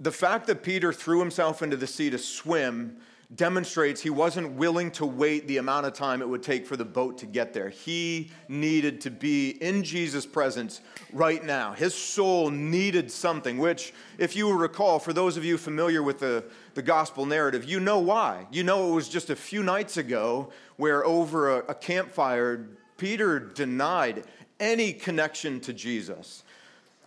the 0.00 0.10
fact 0.10 0.48
that 0.48 0.62
Peter 0.62 0.92
threw 0.92 1.20
himself 1.20 1.62
into 1.62 1.76
the 1.76 1.86
sea 1.86 2.10
to 2.10 2.18
swim 2.18 2.96
demonstrates 3.34 4.00
he 4.00 4.10
wasn't 4.10 4.52
willing 4.52 4.90
to 4.92 5.06
wait 5.06 5.46
the 5.48 5.56
amount 5.56 5.86
of 5.86 5.92
time 5.92 6.22
it 6.22 6.28
would 6.28 6.42
take 6.42 6.66
for 6.66 6.76
the 6.76 6.84
boat 6.84 7.18
to 7.18 7.26
get 7.26 7.52
there. 7.52 7.68
He 7.68 8.30
needed 8.48 9.00
to 9.02 9.10
be 9.10 9.50
in 9.50 9.82
Jesus' 9.82 10.26
presence 10.26 10.80
right 11.12 11.44
now. 11.44 11.72
His 11.72 11.94
soul 11.94 12.50
needed 12.50 13.10
something, 13.10 13.58
which, 13.58 13.92
if 14.18 14.36
you 14.36 14.52
recall, 14.52 14.98
for 14.98 15.12
those 15.12 15.36
of 15.36 15.44
you 15.44 15.58
familiar 15.58 16.02
with 16.02 16.20
the, 16.20 16.44
the 16.74 16.82
gospel 16.82 17.26
narrative, 17.26 17.64
you 17.64 17.80
know 17.80 17.98
why. 17.98 18.46
You 18.52 18.62
know 18.62 18.90
it 18.90 18.94
was 18.94 19.08
just 19.08 19.30
a 19.30 19.36
few 19.36 19.62
nights 19.62 19.96
ago 19.96 20.50
where 20.76 21.04
over 21.04 21.58
a, 21.60 21.70
a 21.70 21.74
campfire, 21.74 22.68
Peter 22.96 23.40
denied 23.40 24.24
any 24.60 24.92
connection 24.92 25.60
to 25.60 25.72
Jesus. 25.72 26.43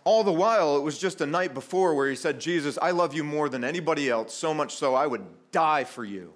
All 0.04 0.24
the 0.24 0.32
while, 0.32 0.76
it 0.76 0.82
was 0.82 0.98
just 0.98 1.20
a 1.20 1.26
night 1.26 1.54
before 1.54 1.94
where 1.94 2.08
he 2.08 2.16
said, 2.16 2.40
Jesus, 2.40 2.78
I 2.80 2.92
love 2.92 3.14
you 3.14 3.24
more 3.24 3.48
than 3.48 3.64
anybody 3.64 4.08
else, 4.08 4.34
so 4.34 4.54
much 4.54 4.74
so 4.74 4.94
I 4.94 5.06
would 5.06 5.24
die 5.52 5.84
for 5.84 6.04
you. 6.04 6.32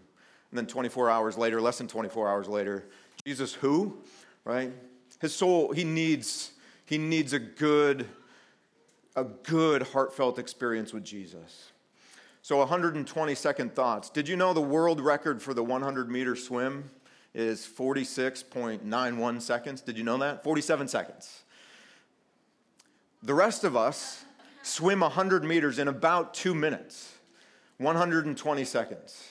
And 0.51 0.59
then 0.59 0.67
24 0.67 1.09
hours 1.09 1.39
later, 1.39 1.61
less 1.61 1.79
than 1.79 1.89
24 1.89 2.29
hours 2.29 2.49
later, 2.49 2.89
Jesus, 3.25 3.55
who? 3.55 3.97
Right? 4.45 4.73
His 5.21 5.35
soul, 5.35 5.73
he 5.73 5.85
needs, 5.85 6.53
he 6.85 6.99
needs 6.99 7.33
a 7.33 7.39
good, 7.39 8.07
a 9.17 9.25
good 9.25 9.83
heartfelt 9.83 10.39
experience 10.39 10.93
with 10.93 11.05
Jesus. 11.05 11.73
So 12.43 12.57
120 12.59 13.35
second 13.37 13.75
thoughts. 13.75 14.11
Did 14.11 14.29
you 14.29 14.37
know 14.37 14.53
the 14.53 14.61
world 14.61 15.01
record 15.01 15.41
for 15.41 15.55
the 15.55 15.63
100 15.63 16.11
meter 16.11 16.35
swim 16.35 16.91
is 17.35 17.61
46.91 17.61 19.41
seconds? 19.41 19.81
Did 19.81 19.97
you 19.97 20.05
know 20.05 20.19
that? 20.19 20.43
47 20.43 20.89
seconds. 20.89 21.45
The 23.23 23.35
rest 23.35 23.63
of 23.63 23.77
us 23.77 24.25
swim 24.63 25.01
100 25.01 25.45
meters 25.45 25.79
in 25.79 25.89
about 25.89 26.35
two 26.35 26.55
minutes, 26.55 27.15
120 27.79 28.65
seconds. 28.65 29.29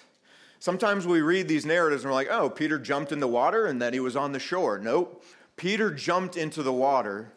Sometimes 0.59 1.07
we 1.07 1.21
read 1.21 1.47
these 1.47 1.65
narratives 1.65 2.03
and 2.03 2.11
we're 2.11 2.15
like, 2.15 2.29
oh, 2.29 2.49
Peter 2.49 2.79
jumped 2.79 3.11
in 3.11 3.19
the 3.19 3.27
water 3.27 3.65
and 3.65 3.81
then 3.81 3.93
he 3.93 3.99
was 3.99 4.15
on 4.15 4.31
the 4.31 4.39
shore. 4.39 4.77
Nope. 4.77 5.23
Peter 5.57 5.91
jumped 5.91 6.37
into 6.37 6.63
the 6.63 6.71
water 6.71 7.33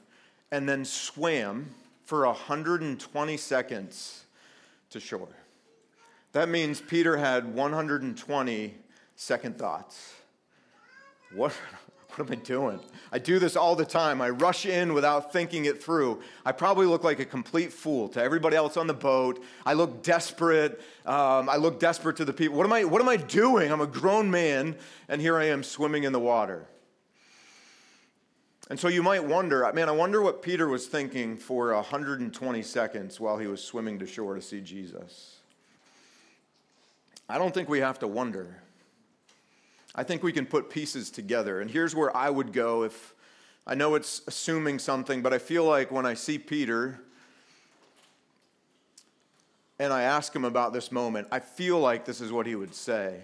and 0.52 0.68
then 0.68 0.84
swam 0.84 1.74
for 2.04 2.26
120 2.26 3.36
seconds 3.36 4.24
to 4.90 5.00
shore. 5.00 5.28
That 6.32 6.48
means 6.48 6.80
Peter 6.80 7.16
had 7.16 7.52
120 7.54 8.74
second 9.16 9.58
thoughts. 9.58 10.14
What, 11.32 11.52
what 12.16 12.28
am 12.28 12.32
I 12.32 12.36
doing? 12.36 12.80
I 13.10 13.18
do 13.18 13.38
this 13.38 13.56
all 13.56 13.74
the 13.74 13.84
time. 13.84 14.20
I 14.20 14.30
rush 14.30 14.66
in 14.66 14.94
without 14.94 15.32
thinking 15.32 15.64
it 15.64 15.82
through. 15.82 16.22
I 16.46 16.52
probably 16.52 16.86
look 16.86 17.02
like 17.02 17.18
a 17.18 17.24
complete 17.24 17.72
fool 17.72 18.08
to 18.10 18.22
everybody 18.22 18.56
else 18.56 18.76
on 18.76 18.86
the 18.86 18.94
boat. 18.94 19.42
I 19.66 19.72
look 19.72 20.02
desperate. 20.02 20.80
Um, 21.04 21.48
I 21.48 21.56
look 21.56 21.80
desperate 21.80 22.16
to 22.16 22.24
the 22.24 22.32
people. 22.32 22.56
What 22.56 22.66
am, 22.66 22.72
I, 22.72 22.84
what 22.84 23.02
am 23.02 23.08
I 23.08 23.16
doing? 23.16 23.72
I'm 23.72 23.80
a 23.80 23.86
grown 23.86 24.30
man, 24.30 24.76
and 25.08 25.20
here 25.20 25.36
I 25.36 25.46
am 25.46 25.62
swimming 25.62 26.04
in 26.04 26.12
the 26.12 26.20
water. 26.20 26.66
And 28.70 28.80
so 28.80 28.88
you 28.88 29.02
might 29.02 29.24
wonder, 29.24 29.70
man, 29.74 29.88
I 29.88 29.92
wonder 29.92 30.22
what 30.22 30.40
Peter 30.40 30.68
was 30.68 30.86
thinking 30.86 31.36
for 31.36 31.74
120 31.74 32.62
seconds 32.62 33.20
while 33.20 33.38
he 33.38 33.46
was 33.46 33.62
swimming 33.62 33.98
to 33.98 34.06
shore 34.06 34.34
to 34.34 34.40
see 34.40 34.60
Jesus. 34.60 35.36
I 37.28 37.38
don't 37.38 37.52
think 37.52 37.68
we 37.68 37.80
have 37.80 37.98
to 37.98 38.08
wonder. 38.08 38.63
I 39.94 40.02
think 40.02 40.22
we 40.22 40.32
can 40.32 40.46
put 40.46 40.70
pieces 40.70 41.10
together. 41.10 41.60
And 41.60 41.70
here's 41.70 41.94
where 41.94 42.14
I 42.16 42.28
would 42.28 42.52
go 42.52 42.82
if 42.82 43.14
I 43.66 43.74
know 43.74 43.94
it's 43.94 44.22
assuming 44.26 44.78
something, 44.78 45.22
but 45.22 45.32
I 45.32 45.38
feel 45.38 45.64
like 45.64 45.90
when 45.90 46.04
I 46.04 46.14
see 46.14 46.38
Peter 46.38 47.00
and 49.78 49.92
I 49.92 50.02
ask 50.02 50.34
him 50.34 50.44
about 50.44 50.72
this 50.72 50.92
moment, 50.92 51.28
I 51.30 51.40
feel 51.40 51.78
like 51.78 52.04
this 52.04 52.20
is 52.20 52.32
what 52.32 52.46
he 52.46 52.56
would 52.56 52.74
say. 52.74 53.20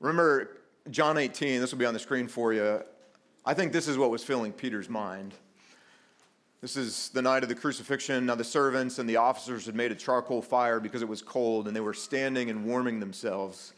Remember 0.00 0.58
John 0.90 1.18
18, 1.18 1.60
this 1.60 1.72
will 1.72 1.78
be 1.78 1.86
on 1.86 1.94
the 1.94 2.00
screen 2.00 2.28
for 2.28 2.52
you. 2.52 2.82
I 3.44 3.54
think 3.54 3.72
this 3.72 3.88
is 3.88 3.98
what 3.98 4.10
was 4.10 4.24
filling 4.24 4.52
Peter's 4.52 4.88
mind. 4.88 5.34
This 6.60 6.76
is 6.76 7.10
the 7.10 7.20
night 7.20 7.42
of 7.42 7.50
the 7.50 7.54
crucifixion. 7.54 8.24
Now, 8.24 8.36
the 8.36 8.44
servants 8.44 8.98
and 8.98 9.06
the 9.08 9.16
officers 9.16 9.66
had 9.66 9.74
made 9.74 9.92
a 9.92 9.94
charcoal 9.94 10.40
fire 10.40 10.80
because 10.80 11.02
it 11.02 11.08
was 11.08 11.20
cold, 11.20 11.66
and 11.66 11.76
they 11.76 11.80
were 11.80 11.92
standing 11.92 12.48
and 12.48 12.64
warming 12.64 13.00
themselves. 13.00 13.74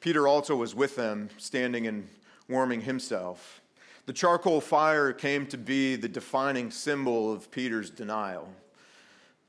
Peter 0.00 0.28
also 0.28 0.54
was 0.54 0.74
with 0.74 0.96
them, 0.96 1.28
standing 1.38 1.86
and 1.86 2.08
warming 2.48 2.82
himself. 2.82 3.60
The 4.06 4.12
charcoal 4.12 4.60
fire 4.60 5.12
came 5.12 5.46
to 5.48 5.58
be 5.58 5.96
the 5.96 6.08
defining 6.08 6.70
symbol 6.70 7.32
of 7.32 7.50
Peter's 7.50 7.90
denial. 7.90 8.48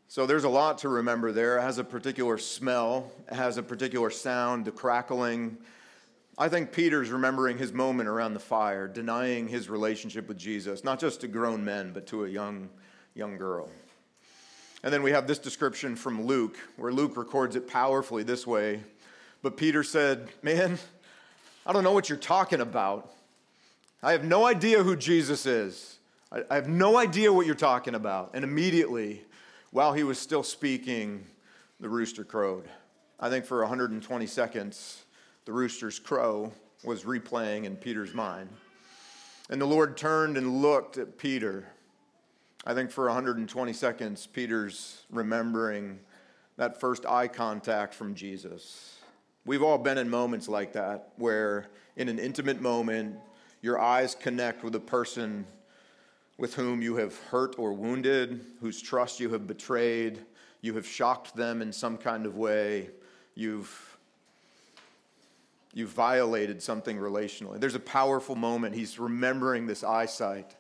So 0.08 0.26
there's 0.26 0.44
a 0.44 0.50
lot 0.50 0.80
to 0.80 0.90
remember 0.90 1.32
there. 1.32 1.60
It 1.60 1.62
has 1.62 1.78
a 1.78 1.84
particular 1.84 2.38
smell, 2.38 3.12
it 3.32 3.36
has 3.36 3.58
a 3.58 3.64
particular 3.64 4.10
sound, 4.10 4.66
the 4.66 4.72
crackling. 4.72 5.58
I 6.38 6.50
think 6.50 6.72
Peter's 6.72 7.12
remembering 7.12 7.58
his 7.58 7.72
moment 7.72 8.10
around 8.10 8.34
the 8.34 8.40
fire, 8.40 8.88
denying 8.88 9.48
his 9.48 9.70
relationship 9.70 10.28
with 10.28 10.38
Jesus, 10.38 10.84
not 10.84 11.00
just 11.00 11.22
to 11.22 11.28
grown 11.28 11.64
men, 11.64 11.92
but 11.94 12.08
to 12.08 12.26
a 12.26 12.28
young, 12.28 12.70
young 13.14 13.38
girl. 13.38 13.70
And 14.82 14.92
then 14.92 15.04
we 15.04 15.12
have 15.12 15.28
this 15.28 15.38
description 15.38 15.96
from 15.96 16.26
Luke, 16.26 16.58
where 16.78 16.92
Luke 16.92 17.18
records 17.18 17.56
it 17.56 17.68
powerfully 17.68 18.24
this 18.24 18.48
way 18.48 18.82
but 19.42 19.58
Peter 19.58 19.84
said, 19.84 20.30
Man, 20.42 20.78
I 21.66 21.74
don't 21.74 21.84
know 21.84 21.94
what 21.94 22.10
you're 22.10 22.18
talking 22.18 22.62
about. 22.62 23.12
I 24.02 24.14
have 24.14 24.24
no 24.24 24.46
idea 24.46 24.84
who 24.84 24.96
Jesus 24.96 25.46
is. 25.46 25.98
I, 26.32 26.56
have 26.56 26.68
no 26.68 26.98
idea 26.98 27.34
what 27.34 27.46
you're 27.46 27.56
talking 27.56 27.96
about. 27.96 28.32
And 28.34 28.44
immediately, 28.44 29.24
while 29.72 29.94
he 29.94 30.04
was 30.04 30.20
still 30.20 30.44
speaking, 30.44 31.26
the 31.80 31.90
rooster 31.90 32.24
crowed. 32.24 32.70
I 33.20 33.30
think 33.30 33.46
for 33.46 33.60
120 33.60 34.28
seconds, 34.28 35.04
the 35.46 35.52
rooster's 35.52 36.00
crow 36.00 36.54
was 36.84 37.04
replaying 37.04 37.66
in 37.66 37.76
Peter's 37.76 38.14
mind. 38.14 38.50
And 39.50 39.60
the 39.60 39.66
Lord 39.66 39.98
turned 39.98 40.38
and 40.38 40.62
looked 40.62 40.98
at 40.98 41.18
Peter. 41.18 41.66
I 42.66 42.74
think 42.74 42.92
for 42.92 43.06
120 43.06 43.74
seconds, 43.74 44.28
Peter's 44.28 45.02
remembering 45.10 46.00
that 46.58 46.80
first 46.80 47.06
eye 47.06 47.28
contact 47.28 47.94
from 47.94 48.14
Jesus. 48.14 48.99
We've 49.50 49.64
all 49.64 49.80
been 49.80 49.98
in 49.98 50.12
moments 50.12 50.48
like 50.48 50.74
that 50.74 51.10
where, 51.16 51.72
in 51.96 52.08
an 52.08 52.20
intimate 52.20 52.62
moment, 52.62 53.16
your 53.64 53.82
eyes 53.82 54.14
connect 54.14 54.64
with 54.64 54.76
a 54.76 54.80
person 54.80 55.44
with 56.38 56.54
whom 56.54 56.84
you 56.84 56.98
have 56.98 57.18
hurt 57.32 57.58
or 57.58 57.74
wounded, 57.74 58.46
whose 58.62 58.80
trust 58.80 59.20
you 59.20 59.32
have 59.32 59.48
betrayed, 59.48 60.20
you 60.62 60.76
have 60.76 60.86
shocked 60.86 61.36
them 61.36 61.64
in 61.64 61.74
some 61.74 61.98
kind 61.98 62.28
of 62.28 62.38
way, 62.38 62.92
you've, 63.34 63.98
you've 65.74 65.90
violated 65.90 66.62
something 66.62 66.98
relationally. 66.98 67.60
There's 67.60 67.74
a 67.74 67.80
powerful 67.80 68.36
moment. 68.36 68.76
He's 68.76 69.00
remembering 69.00 69.66
this 69.66 69.84
eyesight. 69.84 70.56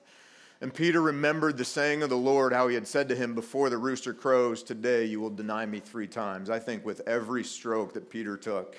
And 0.62 0.74
Peter 0.74 1.02
remembered 1.02 1.58
the 1.58 1.63
saying 1.63 2.04
of 2.04 2.10
the 2.10 2.17
Lord, 2.17 2.52
how 2.52 2.67
he 2.67 2.76
had 2.76 2.88
said 2.88 3.08
to 3.10 3.15
him 3.15 3.34
before 3.34 3.69
the 3.69 3.78
rooster 3.78 4.13
crows, 4.13 4.62
Today 4.62 5.06
you 5.06 5.22
will 5.22 5.30
deny 5.30 5.65
me 5.65 5.80
three 5.80 6.08
times. 6.08 6.50
I 6.50 6.60
think 6.60 6.86
with 6.86 7.02
every 7.08 7.45
stroke 7.45 7.93
that 7.93 8.10
Peter 8.10 8.36
took, 8.36 8.76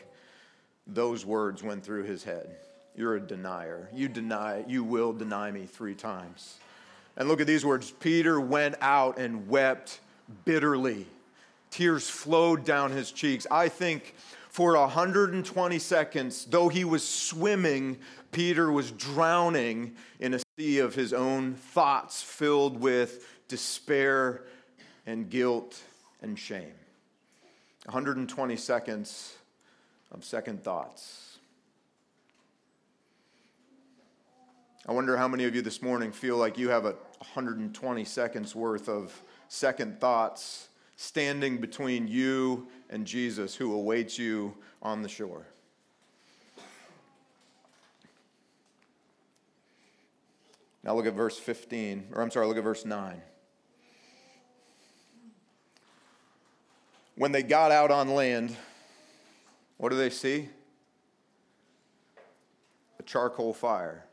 those 0.86 1.24
words 1.24 1.62
went 1.62 1.82
through 1.82 2.02
his 2.02 2.22
head. 2.22 2.56
You're 2.94 3.16
a 3.16 3.20
denier. 3.20 3.88
You 3.94 4.08
deny, 4.08 4.64
you 4.68 4.84
will 4.84 5.14
deny 5.14 5.50
me 5.50 5.64
three 5.64 5.94
times. 5.94 6.58
And 7.16 7.28
look 7.28 7.40
at 7.40 7.46
these 7.46 7.64
words 7.64 7.90
Peter 7.90 8.38
went 8.38 8.74
out 8.82 9.18
and 9.18 9.48
wept 9.48 10.00
bitterly. 10.44 11.06
Tears 11.70 12.10
flowed 12.10 12.64
down 12.64 12.90
his 12.90 13.10
cheeks. 13.10 13.46
I 13.50 13.68
think 13.68 14.14
for 14.50 14.76
120 14.76 15.78
seconds, 15.78 16.44
though 16.44 16.68
he 16.68 16.84
was 16.84 17.08
swimming, 17.08 17.98
Peter 18.32 18.70
was 18.70 18.90
drowning 18.92 19.94
in 20.20 20.34
a 20.34 20.40
sea 20.58 20.78
of 20.78 20.94
his 20.94 21.12
own 21.12 21.54
thoughts 21.54 22.22
filled 22.22 22.80
with 22.80 23.26
despair 23.48 24.44
and 25.06 25.28
guilt 25.28 25.82
and 26.22 26.38
shame. 26.38 26.72
120 27.86 28.56
seconds 28.56 29.36
of 30.12 30.24
second 30.24 30.62
thoughts. 30.62 31.38
I 34.86 34.92
wonder 34.92 35.16
how 35.16 35.28
many 35.28 35.44
of 35.44 35.54
you 35.54 35.62
this 35.62 35.82
morning 35.82 36.10
feel 36.12 36.36
like 36.36 36.56
you 36.58 36.68
have 36.70 36.84
a 36.84 36.92
120 37.18 38.04
seconds 38.04 38.54
worth 38.54 38.88
of 38.88 39.22
second 39.48 40.00
thoughts 40.00 40.68
standing 40.96 41.58
between 41.58 42.08
you 42.08 42.68
and 42.88 43.06
Jesus 43.06 43.54
who 43.54 43.72
awaits 43.74 44.18
you 44.18 44.54
on 44.82 45.02
the 45.02 45.08
shore. 45.08 45.46
Now 50.82 50.94
look 50.94 51.06
at 51.06 51.14
verse 51.14 51.38
15, 51.38 52.08
or 52.14 52.22
I'm 52.22 52.30
sorry, 52.30 52.46
look 52.46 52.56
at 52.56 52.64
verse 52.64 52.84
9. 52.84 53.20
When 57.16 57.32
they 57.32 57.42
got 57.42 57.70
out 57.70 57.90
on 57.90 58.08
land, 58.08 58.56
what 59.76 59.90
do 59.90 59.96
they 59.96 60.10
see? 60.10 60.48
A 62.98 63.02
charcoal 63.02 63.52
fire. 63.52 64.06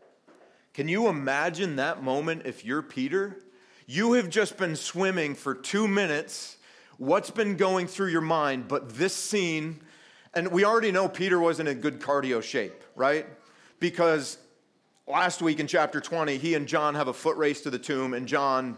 Can 0.74 0.88
you 0.88 1.08
imagine 1.08 1.78
that 1.78 2.04
moment 2.04 2.44
if 2.46 2.66
you're 2.66 2.82
Peter? 2.82 3.38
You 3.86 4.14
have 4.14 4.30
just 4.30 4.58
been 4.58 4.76
swimming 4.76 5.36
for 5.36 5.56
two 5.56 5.88
minutes. 5.88 6.58
What's 6.98 7.32
been 7.32 7.56
going 7.56 7.88
through 7.88 8.10
your 8.10 8.22
mind 8.22 8.68
but 8.68 8.96
this 8.96 9.14
scene 9.14 9.80
And 10.34 10.52
we 10.52 10.66
already 10.66 10.92
know 10.92 11.08
Peter 11.08 11.40
wasn't 11.40 11.70
in 11.70 11.80
good 11.80 12.00
cardio 12.00 12.44
shape, 12.44 12.84
right? 12.96 13.26
Because 13.80 14.38
last 15.08 15.42
week 15.42 15.60
in 15.60 15.68
chapter 15.68 16.02
20, 16.02 16.38
he 16.38 16.54
and 16.56 16.68
John 16.68 16.96
have 16.96 17.08
a 17.08 17.14
foot 17.14 17.38
race 17.38 17.62
to 17.62 17.70
the 17.70 17.80
tomb, 17.80 18.14
and 18.14 18.28
John 18.28 18.78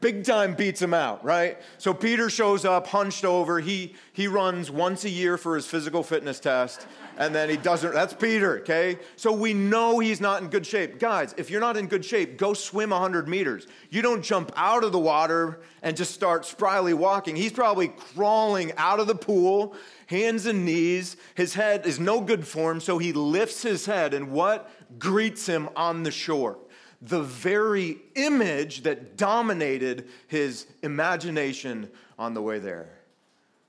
big 0.00 0.24
time 0.24 0.54
beats 0.54 0.80
him 0.80 0.94
out, 0.94 1.24
right? 1.24 1.58
So 1.78 1.92
Peter 1.94 2.30
shows 2.30 2.64
up 2.64 2.86
hunched 2.86 3.24
over. 3.24 3.60
He, 3.60 3.94
he 4.12 4.28
runs 4.28 4.70
once 4.70 5.04
a 5.04 5.10
year 5.10 5.36
for 5.36 5.54
his 5.54 5.66
physical 5.66 6.02
fitness 6.02 6.40
test, 6.40 6.86
and 7.16 7.34
then 7.34 7.48
he 7.48 7.56
doesn't. 7.56 7.92
That's 7.92 8.14
Peter, 8.14 8.58
okay? 8.60 8.98
So 9.16 9.32
we 9.32 9.54
know 9.54 9.98
he's 9.98 10.20
not 10.20 10.42
in 10.42 10.48
good 10.48 10.66
shape. 10.66 10.98
Guys, 10.98 11.34
if 11.36 11.50
you're 11.50 11.60
not 11.60 11.76
in 11.76 11.86
good 11.86 12.04
shape, 12.04 12.38
go 12.38 12.54
swim 12.54 12.90
100 12.90 13.28
meters. 13.28 13.66
You 13.90 14.02
don't 14.02 14.22
jump 14.22 14.52
out 14.56 14.84
of 14.84 14.92
the 14.92 14.98
water 14.98 15.60
and 15.82 15.96
just 15.96 16.12
start 16.12 16.42
spryly 16.42 16.94
walking. 16.94 17.36
He's 17.36 17.52
probably 17.52 17.88
crawling 17.88 18.72
out 18.76 19.00
of 19.00 19.06
the 19.06 19.14
pool, 19.14 19.74
hands 20.06 20.46
and 20.46 20.64
knees. 20.64 21.16
His 21.34 21.54
head 21.54 21.86
is 21.86 22.00
no 22.00 22.20
good 22.20 22.46
for 22.46 22.70
him, 22.70 22.80
so 22.80 22.98
he 22.98 23.12
lifts 23.12 23.62
his 23.62 23.86
head, 23.86 24.14
and 24.14 24.30
what 24.30 24.70
greets 24.98 25.46
him 25.46 25.68
on 25.76 26.02
the 26.02 26.10
shore? 26.10 26.58
The 27.02 27.22
very 27.22 27.98
image 28.14 28.82
that 28.82 29.16
dominated 29.16 30.08
his 30.28 30.66
imagination 30.82 31.90
on 32.18 32.34
the 32.34 32.42
way 32.42 32.58
there. 32.58 32.88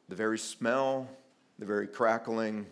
The 0.10 0.16
very 0.16 0.38
smell, 0.38 1.08
the 1.60 1.66
very 1.66 1.88
crackling. 1.88 2.66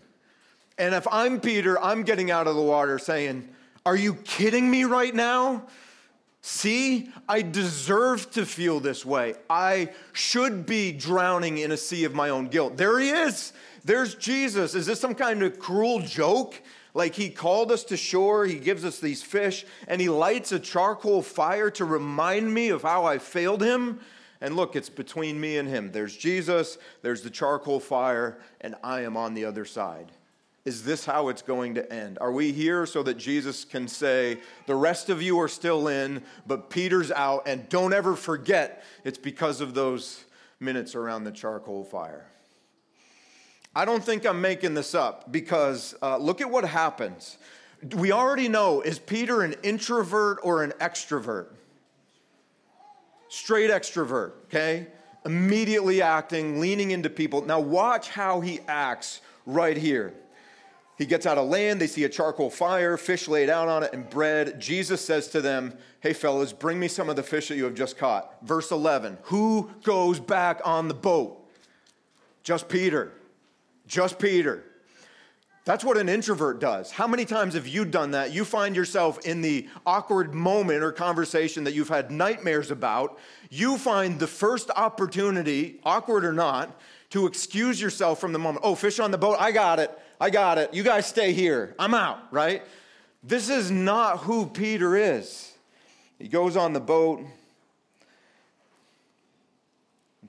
And 0.78 0.96
if 0.96 1.08
I'm 1.12 1.40
Peter, 1.40 1.82
I'm 1.82 2.04
getting 2.04 2.32
out 2.32 2.48
of 2.48 2.56
the 2.56 2.62
water 2.62 3.00
saying, 3.00 3.48
Are 3.86 3.96
you 3.96 4.16
kidding 4.16 4.70
me 4.70 4.84
right 4.84 5.14
now? 5.14 5.68
See, 6.46 7.10
I 7.30 7.42
deserve 7.42 8.30
to 8.32 8.46
feel 8.46 8.82
this 8.82 9.06
way. 9.06 9.36
I 9.50 9.92
should 10.12 10.66
be 10.66 10.92
drowning 10.92 11.60
in 11.60 11.72
a 11.72 11.78
sea 11.78 12.04
of 12.04 12.14
my 12.14 12.30
own 12.30 12.50
guilt. 12.50 12.76
There 12.76 13.00
he 13.00 13.10
is. 13.10 13.54
There's 13.86 14.16
Jesus. 14.16 14.76
Is 14.76 14.86
this 14.86 15.00
some 15.00 15.16
kind 15.16 15.42
of 15.42 15.58
cruel 15.58 16.00
joke? 16.00 16.62
Like 16.94 17.16
he 17.16 17.30
called 17.30 17.72
us 17.72 17.84
to 17.86 17.98
shore, 17.98 18.46
he 18.46 18.60
gives 18.60 18.86
us 18.86 19.00
these 19.00 19.24
fish, 19.24 19.66
and 19.88 20.00
he 20.00 20.10
lights 20.10 20.52
a 20.52 20.60
charcoal 20.60 21.22
fire 21.22 21.72
to 21.72 21.86
remind 21.86 22.54
me 22.54 22.70
of 22.70 22.84
how 22.84 23.06
I 23.06 23.18
failed 23.18 23.64
him. 23.64 24.00
And 24.42 24.56
look, 24.56 24.76
it's 24.76 24.90
between 24.90 25.40
me 25.40 25.58
and 25.58 25.68
him. 25.68 25.92
There's 25.92 26.16
Jesus, 26.16 26.78
there's 27.02 27.22
the 27.22 27.30
charcoal 27.30 27.80
fire, 27.80 28.38
and 28.62 28.76
I 28.84 29.02
am 29.02 29.18
on 29.18 29.34
the 29.34 29.46
other 29.46 29.66
side. 29.66 30.12
Is 30.66 30.84
this 30.84 31.06
how 31.06 31.30
it's 31.30 31.42
going 31.42 31.76
to 31.76 31.94
end? 31.94 32.18
Are 32.22 32.32
we 32.32 32.52
here 32.52 32.86
so 32.86 33.04
that 33.04 33.18
Jesus 33.18 33.66
can 33.66 33.88
say, 33.88 34.38
the 34.66 34.76
rest 34.76 35.10
of 35.10 35.22
you 35.22 35.40
are 35.40 35.50
still 35.50 35.88
in, 35.88 36.22
but 36.46 36.70
Peter's 36.70 37.12
out, 37.12 37.48
and 37.48 37.68
don't 37.70 37.94
ever 37.94 38.16
forget 38.16 38.84
it's 39.04 39.18
because 39.18 39.62
of 39.62 39.74
those 39.74 40.24
minutes 40.60 40.96
around 40.96 41.24
the 41.24 41.32
charcoal 41.32 41.84
fire? 41.84 42.28
I 43.76 43.86
don't 43.86 44.04
think 44.04 44.26
I'm 44.26 44.40
making 44.40 44.76
this 44.76 44.94
up 44.94 45.32
because 45.32 45.96
uh, 46.02 46.18
look 46.18 46.42
at 46.42 46.50
what 46.50 46.64
happens. 46.64 47.38
We 47.96 48.12
already 48.12 48.48
know 48.48 48.82
is 48.82 49.00
Peter 49.00 49.42
an 49.42 49.56
introvert 49.64 50.40
or 50.44 50.64
an 50.64 50.72
extrovert? 50.80 51.48
Straight 53.30 53.72
extrovert, 53.72 54.34
okay? 54.46 54.88
Immediately 55.26 56.04
acting, 56.04 56.60
leaning 56.60 56.92
into 56.92 57.10
people. 57.10 57.44
Now, 57.44 57.60
watch 57.60 58.10
how 58.10 58.42
he 58.42 58.60
acts 58.68 59.22
right 59.46 59.76
here. 59.76 60.14
He 60.96 61.08
gets 61.08 61.26
out 61.26 61.40
of 61.40 61.50
land, 61.50 61.82
they 61.82 61.88
see 61.88 62.04
a 62.04 62.10
charcoal 62.10 62.52
fire, 62.52 62.96
fish 62.98 63.28
laid 63.28 63.50
out 63.50 63.68
on 63.68 63.82
it, 63.82 63.92
and 63.94 64.08
bread. 64.08 64.60
Jesus 64.60 65.04
says 65.04 65.28
to 65.30 65.42
them, 65.42 65.76
Hey, 66.02 66.14
fellas, 66.14 66.54
bring 66.54 66.80
me 66.80 66.88
some 66.88 67.10
of 67.10 67.16
the 67.16 67.24
fish 67.24 67.48
that 67.48 67.56
you 67.56 67.64
have 67.64 67.74
just 67.74 67.98
caught. 67.98 68.36
Verse 68.44 68.70
11 68.70 69.18
Who 69.24 69.72
goes 69.82 70.20
back 70.20 70.62
on 70.64 70.88
the 70.88 70.94
boat? 70.94 71.40
Just 72.44 72.70
Peter. 72.70 73.14
Just 73.88 74.20
Peter. 74.20 74.64
That's 75.66 75.84
what 75.84 75.98
an 75.98 76.10
introvert 76.10 76.60
does. 76.60 76.92
How 76.92 77.08
many 77.08 77.24
times 77.24 77.54
have 77.54 77.68
you 77.68 77.86
done 77.86 78.12
that? 78.12 78.34
You 78.34 78.44
find 78.44 78.76
yourself 78.76 79.26
in 79.26 79.42
the 79.42 79.70
awkward 79.86 80.34
moment 80.34 80.84
or 80.84 80.92
conversation 80.92 81.64
that 81.64 81.74
you've 81.74 81.88
had 81.88 82.12
nightmares 82.12 82.70
about. 82.70 83.18
You 83.50 83.78
find 83.78 84.20
the 84.20 84.28
first 84.28 84.70
opportunity, 84.76 85.80
awkward 85.86 86.26
or 86.26 86.34
not, 86.34 86.78
to 87.12 87.28
excuse 87.28 87.80
yourself 87.80 88.20
from 88.20 88.34
the 88.34 88.40
moment. 88.40 88.66
Oh, 88.66 88.76
fish 88.76 89.00
on 89.00 89.12
the 89.12 89.18
boat? 89.18 89.38
I 89.40 89.54
got 89.54 89.80
it. 89.80 89.98
I 90.20 90.30
got 90.32 90.58
it. 90.58 90.74
You 90.74 90.84
guys 90.84 91.06
stay 91.06 91.32
here. 91.32 91.76
I'm 91.80 91.94
out, 91.94 92.20
right? 92.32 92.64
This 93.24 93.50
is 93.50 93.72
not 93.72 94.20
who 94.20 94.48
Peter 94.48 94.98
is. 94.98 95.54
He 96.20 96.28
goes 96.28 96.58
on 96.58 96.74
the 96.74 96.82
boat. 96.82 97.22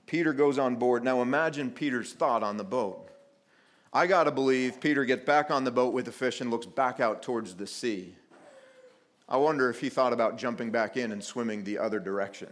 Peter 0.05 0.31
goes 0.31 0.57
on 0.57 0.77
board. 0.77 1.03
Now 1.03 1.21
imagine 1.21 1.71
Peter's 1.71 2.13
thought 2.13 2.41
on 2.41 2.55
the 2.55 2.63
boat. 2.63 3.04
I 3.95 4.07
got 4.07 4.25
to 4.25 4.31
believe 4.31 4.81
Peter 4.81 5.05
gets 5.05 5.23
back 5.23 5.49
on 5.49 5.63
the 5.63 5.71
boat 5.71 5.93
with 5.93 6.03
the 6.03 6.11
fish 6.11 6.41
and 6.41 6.51
looks 6.51 6.65
back 6.65 6.99
out 6.99 7.23
towards 7.23 7.55
the 7.55 7.65
sea. 7.65 8.13
I 9.29 9.37
wonder 9.37 9.69
if 9.69 9.79
he 9.79 9.87
thought 9.87 10.11
about 10.11 10.37
jumping 10.37 10.69
back 10.69 10.97
in 10.97 11.13
and 11.13 11.23
swimming 11.23 11.63
the 11.63 11.77
other 11.77 12.01
direction. 12.01 12.49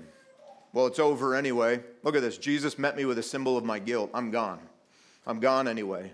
Well, 0.71 0.87
it's 0.87 0.99
over 0.99 1.35
anyway. 1.35 1.81
Look 2.01 2.15
at 2.15 2.21
this. 2.21 2.37
Jesus 2.37 2.79
met 2.79 2.95
me 2.95 3.03
with 3.03 3.17
a 3.17 3.23
symbol 3.23 3.57
of 3.57 3.65
my 3.65 3.77
guilt. 3.77 4.09
I'm 4.13 4.31
gone. 4.31 4.59
I'm 5.27 5.41
gone 5.41 5.67
anyway. 5.67 6.13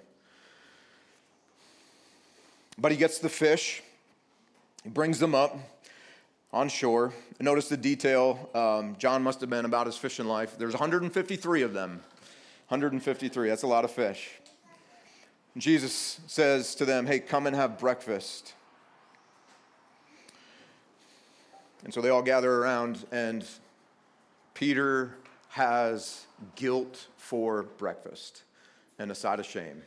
But 2.79 2.91
he 2.91 2.97
gets 2.97 3.19
the 3.19 3.29
fish, 3.29 3.83
he 4.83 4.89
brings 4.89 5.19
them 5.19 5.35
up 5.35 5.55
on 6.51 6.69
shore. 6.69 7.13
Notice 7.39 7.69
the 7.69 7.77
detail. 7.77 8.49
Um, 8.55 8.95
John 8.97 9.21
must 9.21 9.41
have 9.41 9.49
been 9.51 9.65
about 9.65 9.85
his 9.85 9.95
fishing 9.95 10.25
life. 10.25 10.57
There's 10.57 10.73
153 10.73 11.61
of 11.61 11.73
them. 11.73 12.01
153. 12.69 13.47
That's 13.47 13.61
a 13.61 13.67
lot 13.67 13.85
of 13.85 13.91
fish. 13.91 14.31
Jesus 15.59 16.19
says 16.27 16.75
to 16.75 16.85
them, 16.85 17.05
Hey, 17.05 17.19
come 17.19 17.47
and 17.47 17.55
have 17.55 17.79
breakfast. 17.79 18.53
And 21.83 21.93
so 21.93 22.01
they 22.01 22.09
all 22.09 22.21
gather 22.21 22.53
around, 22.53 23.05
and 23.11 23.45
Peter 24.53 25.15
has 25.49 26.25
guilt 26.55 27.07
for 27.17 27.63
breakfast 27.63 28.43
and 28.99 29.09
a 29.09 29.15
side 29.15 29.39
of 29.39 29.45
shame. 29.45 29.81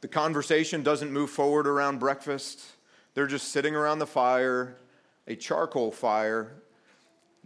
The 0.00 0.08
conversation 0.08 0.82
doesn't 0.82 1.12
move 1.12 1.30
forward 1.30 1.66
around 1.66 2.00
breakfast. 2.00 2.60
They're 3.14 3.26
just 3.26 3.48
sitting 3.48 3.76
around 3.76 3.98
the 3.98 4.06
fire, 4.06 4.76
a 5.28 5.36
charcoal 5.36 5.92
fire, 5.92 6.52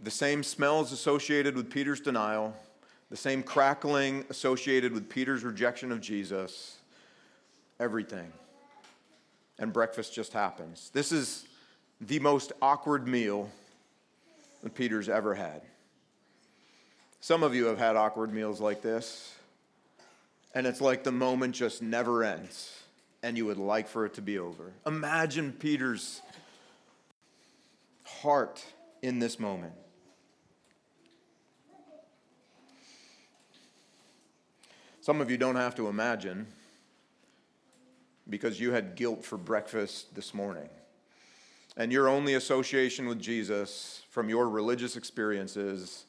the 0.01 0.11
same 0.11 0.41
smells 0.41 0.91
associated 0.91 1.55
with 1.55 1.69
Peter's 1.69 1.99
denial, 1.99 2.55
the 3.09 3.17
same 3.17 3.43
crackling 3.43 4.25
associated 4.29 4.93
with 4.93 5.09
Peter's 5.09 5.43
rejection 5.43 5.91
of 5.91 5.99
Jesus 5.99 6.77
everything. 7.79 8.31
And 9.59 9.71
breakfast 9.71 10.13
just 10.13 10.33
happens. 10.33 10.91
This 10.93 11.11
is 11.11 11.45
the 12.01 12.19
most 12.19 12.51
awkward 12.61 13.07
meal 13.07 13.49
that 14.63 14.75
Peter's 14.75 15.07
ever 15.09 15.35
had. 15.35 15.61
Some 17.21 17.41
of 17.41 17.55
you 17.55 17.65
have 17.65 17.77
had 17.77 17.95
awkward 17.95 18.33
meals 18.33 18.59
like 18.59 18.81
this, 18.81 19.33
and 20.53 20.67
it's 20.67 20.81
like 20.81 21.03
the 21.03 21.11
moment 21.11 21.55
just 21.55 21.81
never 21.81 22.23
ends, 22.23 22.83
and 23.23 23.37
you 23.37 23.45
would 23.45 23.57
like 23.57 23.87
for 23.87 24.05
it 24.05 24.13
to 24.15 24.21
be 24.21 24.37
over. 24.37 24.73
Imagine 24.85 25.51
Peter's 25.51 26.21
heart 28.03 28.63
in 29.01 29.19
this 29.19 29.39
moment. 29.39 29.73
Some 35.01 35.21
of 35.21 35.29
you 35.29 35.37
don't 35.37 35.55
have 35.55 35.75
to 35.75 35.87
imagine 35.87 36.47
because 38.29 38.59
you 38.59 38.71
had 38.71 38.95
guilt 38.95 39.23
for 39.23 39.37
breakfast 39.37 40.15
this 40.15 40.33
morning. 40.33 40.69
And 41.77 41.91
your 41.91 42.07
only 42.07 42.35
association 42.35 43.07
with 43.07 43.19
Jesus 43.19 44.03
from 44.09 44.29
your 44.29 44.49
religious 44.49 44.95
experiences 44.95 46.05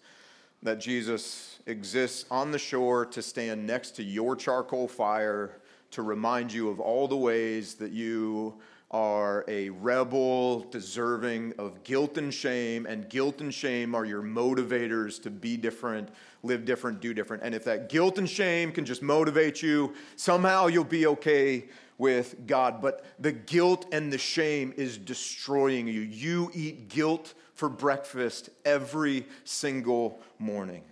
that 0.62 0.78
Jesus 0.78 1.58
exists 1.66 2.24
on 2.30 2.50
the 2.50 2.58
shore 2.58 3.04
to 3.06 3.20
stand 3.20 3.66
next 3.66 3.92
to 3.92 4.02
your 4.02 4.36
charcoal 4.36 4.88
fire 4.88 5.60
to 5.90 6.02
remind 6.02 6.52
you 6.52 6.68
of 6.68 6.80
all 6.80 7.08
the 7.08 7.16
ways 7.16 7.74
that 7.74 7.90
you 7.92 8.54
are 8.90 9.44
a 9.48 9.68
rebel, 9.70 10.60
deserving 10.70 11.52
of 11.58 11.82
guilt 11.82 12.16
and 12.18 12.32
shame, 12.32 12.86
and 12.86 13.08
guilt 13.08 13.40
and 13.40 13.52
shame 13.52 13.94
are 13.94 14.04
your 14.04 14.22
motivators 14.22 15.20
to 15.20 15.30
be 15.30 15.56
different, 15.56 16.08
live 16.44 16.64
different, 16.64 17.00
do 17.00 17.12
different. 17.12 17.42
And 17.42 17.54
if 17.54 17.64
that 17.64 17.88
guilt 17.88 18.18
and 18.18 18.30
shame 18.30 18.70
can 18.70 18.84
just 18.84 19.02
motivate 19.02 19.60
you, 19.60 19.94
somehow 20.14 20.68
you'll 20.68 20.84
be 20.84 21.06
okay 21.08 21.64
with 21.98 22.46
God. 22.46 22.80
But 22.80 23.04
the 23.18 23.32
guilt 23.32 23.86
and 23.92 24.12
the 24.12 24.18
shame 24.18 24.72
is 24.76 24.98
destroying 24.98 25.86
you. 25.86 26.00
You 26.00 26.50
eat 26.54 26.88
guilt 26.88 27.34
for 27.54 27.68
breakfast 27.68 28.50
every 28.64 29.26
single 29.44 30.18
morning. 30.38 30.82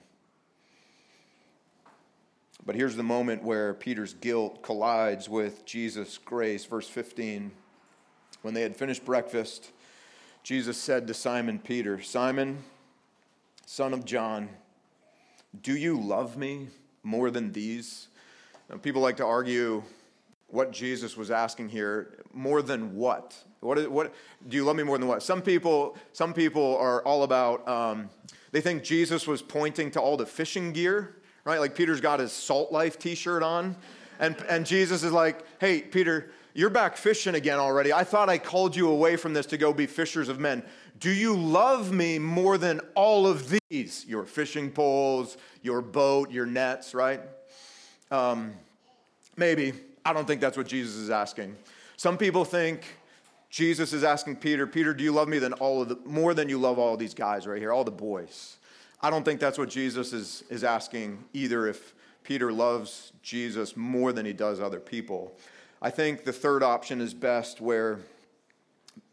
But 2.67 2.75
here's 2.75 2.97
the 2.97 3.03
moment 3.03 3.43
where 3.43 3.75
Peter's 3.75 4.15
guilt 4.15 4.63
collides 4.63 5.29
with 5.29 5.67
Jesus' 5.67 6.19
grace. 6.19 6.65
Verse 6.65 6.89
15. 6.89 7.51
When 8.41 8.55
they 8.55 8.63
had 8.63 8.77
finished 8.77 9.05
breakfast, 9.05 9.71
Jesus 10.43 10.77
said 10.77 11.07
to 11.07 11.15
Simon 11.15 11.59
Peter, 11.59 12.01
Simon, 12.01 12.65
son 13.67 13.93
of 13.93 14.05
John, 14.05 14.49
do 15.63 15.77
you 15.77 15.99
love 16.01 16.37
me 16.37 16.69
more 17.03 17.31
than 17.31 17.53
these? 17.53 18.09
Now, 18.69 18.77
people 18.77 19.03
like 19.03 19.19
to 19.19 19.25
argue 19.25 19.83
what 20.55 20.71
Jesus 20.71 21.17
was 21.17 21.33
asking 21.33 21.69
here 21.69 22.25
more 22.33 22.63
than 22.63 22.95
what? 22.95 23.37
What, 23.59 23.91
what 23.91 24.15
do 24.49 24.57
you 24.57 24.65
love 24.65 24.77
me 24.77 24.85
more 24.85 24.97
than 24.99 25.09
what? 25.09 25.21
Some 25.21 25.43
people, 25.43 25.97
some 26.13 26.33
people 26.33 26.77
are 26.77 27.03
all 27.03 27.25
about, 27.25 27.67
um, 27.67 28.09
they 28.53 28.61
think 28.61 28.85
Jesus 28.85 29.27
was 29.27 29.43
pointing 29.43 29.91
to 29.91 30.01
all 30.01 30.17
the 30.17 30.25
fishing 30.25 30.73
gear, 30.73 31.17
right? 31.45 31.59
Like 31.59 31.75
Peter's 31.75 32.01
got 32.01 32.21
his 32.21 32.31
Salt 32.31 32.71
Life 32.71 33.01
t 33.01 33.17
shirt 33.17 33.43
on, 33.43 33.75
and, 34.21 34.37
and 34.49 34.65
Jesus 34.65 35.03
is 35.03 35.11
like, 35.11 35.45
hey, 35.59 35.83
Peter, 35.83 36.31
you're 36.55 36.71
back 36.71 36.97
fishing 36.97 37.35
again 37.35 37.59
already. 37.59 37.93
I 37.93 38.05
thought 38.05 38.29
I 38.29 38.39
called 38.39 38.77
you 38.77 38.89
away 38.89 39.17
from 39.17 39.33
this 39.33 39.47
to 39.47 39.59
go 39.59 39.73
be 39.73 39.87
fishers 39.87 40.29
of 40.29 40.39
men. 40.39 40.63
Do 41.01 41.11
you 41.11 41.37
love 41.37 41.91
me 41.91 42.21
more 42.21 42.59
than 42.59 42.81
all 42.95 43.27
of 43.27 43.53
these? 43.71 44.07
Your 44.07 44.25
fishing 44.25 44.71
poles, 44.71 45.37
your 45.63 45.83
boat, 45.83 46.31
your 46.31 46.47
nets, 46.47 46.95
right? 46.95 47.21
Um, 48.13 48.53
maybe. 49.37 49.73
I 50.05 50.13
don't 50.13 50.27
think 50.27 50.41
that's 50.41 50.57
what 50.57 50.67
Jesus 50.67 50.97
is 50.97 51.11
asking. 51.11 51.57
Some 51.97 52.19
people 52.19 52.45
think 52.45 52.85
Jesus 53.49 53.93
is 53.93 54.05
asking 54.05 54.37
Peter, 54.37 54.67
Peter, 54.67 54.93
do 54.93 55.05
you 55.05 55.13
love 55.13 55.29
me 55.29 55.39
than 55.39 55.53
all 55.55 55.83
of 55.83 55.89
the, 55.89 55.97
more 56.05 56.35
than 56.35 56.49
you 56.49 56.59
love 56.59 56.79
all 56.79 56.97
these 56.97 57.15
guys 57.15 57.47
right 57.47 57.61
here, 57.61 57.73
all 57.73 57.85
the 57.85 57.91
boys? 57.91 58.57
I 59.01 59.11
don't 59.11 59.25
think 59.25 59.41
that's 59.41 59.59
what 59.59 59.69
Jesus 59.69 60.13
is, 60.13 60.45
is 60.51 60.65
asking 60.65 61.25
either 61.33 61.67
if 61.67 61.95
Peter 62.25 62.53
loves 62.53 63.13
Jesus 63.23 63.77
more 63.77 64.13
than 64.13 64.27
he 64.27 64.33
does 64.33 64.61
other 64.61 64.81
people. 64.81 65.37
I 65.81 65.91
think 65.91 66.25
the 66.25 66.33
third 66.33 66.63
option 66.63 67.01
is 67.01 67.15
best 67.15 67.61
where 67.61 68.01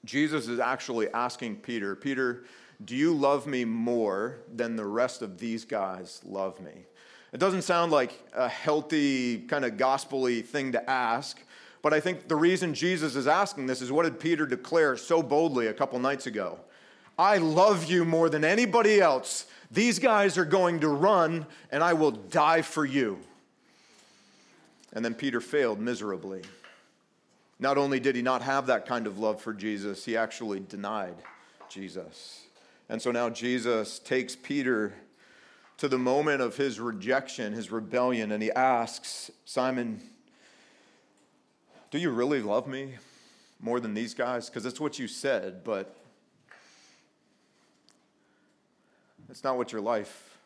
Jesus 0.06 0.48
is 0.48 0.60
actually 0.60 1.10
asking 1.10 1.58
Peter, 1.58 1.96
Peter, 1.96 2.46
do 2.84 2.96
you 2.96 3.14
love 3.14 3.46
me 3.46 3.66
more 3.66 4.40
than 4.52 4.76
the 4.76 4.86
rest 4.86 5.22
of 5.22 5.38
these 5.38 5.66
guys 5.66 6.22
love 6.26 6.60
me? 6.60 6.86
It 7.34 7.40
doesn't 7.40 7.62
sound 7.62 7.92
like 7.92 8.12
a 8.34 8.50
healthy, 8.50 9.40
kind 9.40 9.64
of 9.64 9.74
gospelly 9.74 10.44
thing 10.44 10.74
to 10.74 10.90
ask, 10.90 11.40
but 11.82 11.94
I 11.94 12.00
think 12.00 12.28
the 12.28 12.36
reason 12.36 12.74
Jesus 12.74 13.16
is 13.16 13.28
asking 13.28 13.68
this 13.68 13.82
is 13.82 13.92
what 13.92 14.04
did 14.04 14.20
Peter 14.20 14.46
declare 14.46 14.98
so 14.98 15.24
boldly 15.24 15.68
a 15.68 15.74
couple 15.74 15.98
nights 16.00 16.28
ago? 16.28 16.60
I 17.18 17.38
love 17.38 17.86
you 17.86 18.06
more 18.06 18.30
than 18.30 18.44
anybody 18.44 19.00
else. 19.00 19.46
These 19.72 20.00
guys 20.00 20.38
are 20.38 20.46
going 20.46 20.82
to 20.82 20.90
run, 20.90 21.46
and 21.72 21.84
I 21.84 21.94
will 21.94 22.12
die 22.12 22.62
for 22.62 22.86
you. 22.86 23.20
And 24.94 25.04
then 25.04 25.14
Peter 25.14 25.40
failed 25.40 25.80
miserably. 25.80 26.42
Not 27.60 27.78
only 27.78 28.00
did 28.00 28.16
he 28.16 28.22
not 28.22 28.42
have 28.42 28.68
that 28.68 28.86
kind 28.86 29.08
of 29.08 29.20
love 29.20 29.40
for 29.40 29.54
Jesus, 29.54 30.04
he 30.04 30.18
actually 30.18 30.60
denied 30.60 31.16
Jesus. 31.70 32.42
And 32.90 33.02
so 33.02 33.12
now 33.12 33.30
Jesus 33.30 34.00
takes 34.00 34.36
Peter 34.36 34.94
to 35.82 35.88
the 35.88 35.98
moment 35.98 36.44
of 36.44 36.58
his 36.58 36.80
rejection, 36.80 37.54
his 37.54 37.72
rebellion, 37.72 38.32
and 38.32 38.44
he 38.44 38.52
asks, 38.52 39.32
Simon, 39.46 40.00
do 41.90 41.98
you 41.98 42.12
really 42.12 42.40
love 42.40 42.68
me 42.68 42.94
more 43.60 43.80
than 43.80 43.96
these 43.96 44.14
guys? 44.14 44.48
Because 44.48 44.62
that's 44.62 44.80
what 44.80 45.00
you 45.00 45.08
said, 45.08 45.64
but 45.64 45.96
it's 49.28 49.44
not 49.44 49.58
what 49.58 49.72
your 49.72 49.82
life 49.82 50.38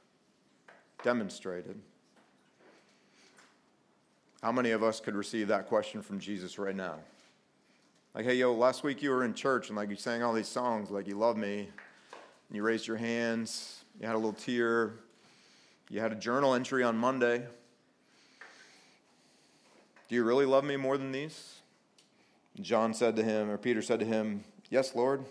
demonstrated. 1.03 1.77
How 4.41 4.53
many 4.53 4.71
of 4.71 4.83
us 4.83 5.01
could 5.01 5.15
receive 5.15 5.49
that 5.49 5.67
question 5.67 6.01
from 6.01 6.17
Jesus 6.17 6.57
right 6.57 6.77
now? 6.77 6.95
Like, 8.13 8.23
hey, 8.23 8.35
yo, 8.35 8.53
last 8.53 8.85
week 8.85 9.03
you 9.03 9.09
were 9.09 9.25
in 9.25 9.33
church 9.33 9.67
and 9.67 9.75
like 9.75 9.89
you 9.89 9.97
sang 9.97 10.23
all 10.23 10.31
these 10.31 10.47
songs, 10.47 10.91
like 10.91 11.09
you 11.09 11.17
love 11.17 11.35
me, 11.35 11.67
and 12.47 12.55
you 12.55 12.63
raised 12.63 12.87
your 12.87 12.95
hands, 12.95 13.83
you 13.99 14.07
had 14.07 14.15
a 14.15 14.17
little 14.17 14.31
tear, 14.31 14.93
you 15.89 15.99
had 15.99 16.11
a 16.11 16.15
journal 16.15 16.53
entry 16.53 16.83
on 16.83 16.97
Monday. 16.97 17.45
Do 20.07 20.15
you 20.15 20.23
really 20.23 20.45
love 20.45 20.63
me 20.63 20.77
more 20.77 20.97
than 20.97 21.11
these? 21.11 21.55
John 22.61 22.93
said 22.93 23.15
to 23.17 23.23
him, 23.23 23.49
or 23.49 23.57
Peter 23.57 23.81
said 23.81 23.99
to 23.99 24.05
him, 24.05 24.43
Yes, 24.69 24.95
Lord. 24.95 25.25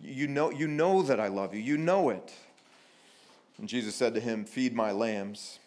You 0.00 0.26
know, 0.26 0.50
you 0.50 0.66
know 0.66 1.02
that 1.02 1.20
I 1.20 1.28
love 1.28 1.54
you. 1.54 1.60
You 1.60 1.76
know 1.76 2.10
it. 2.10 2.32
And 3.58 3.68
Jesus 3.68 3.94
said 3.94 4.14
to 4.14 4.20
him, 4.20 4.44
Feed 4.44 4.74
my 4.74 4.90
lambs 4.90 5.60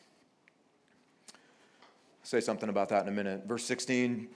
I'll 2.26 2.30
say 2.30 2.41
something 2.41 2.69
about 2.69 2.89
that 2.89 3.04
in 3.04 3.08
a 3.08 3.12
minute. 3.12 3.43
Verse 3.45 3.63
16, 3.65 4.28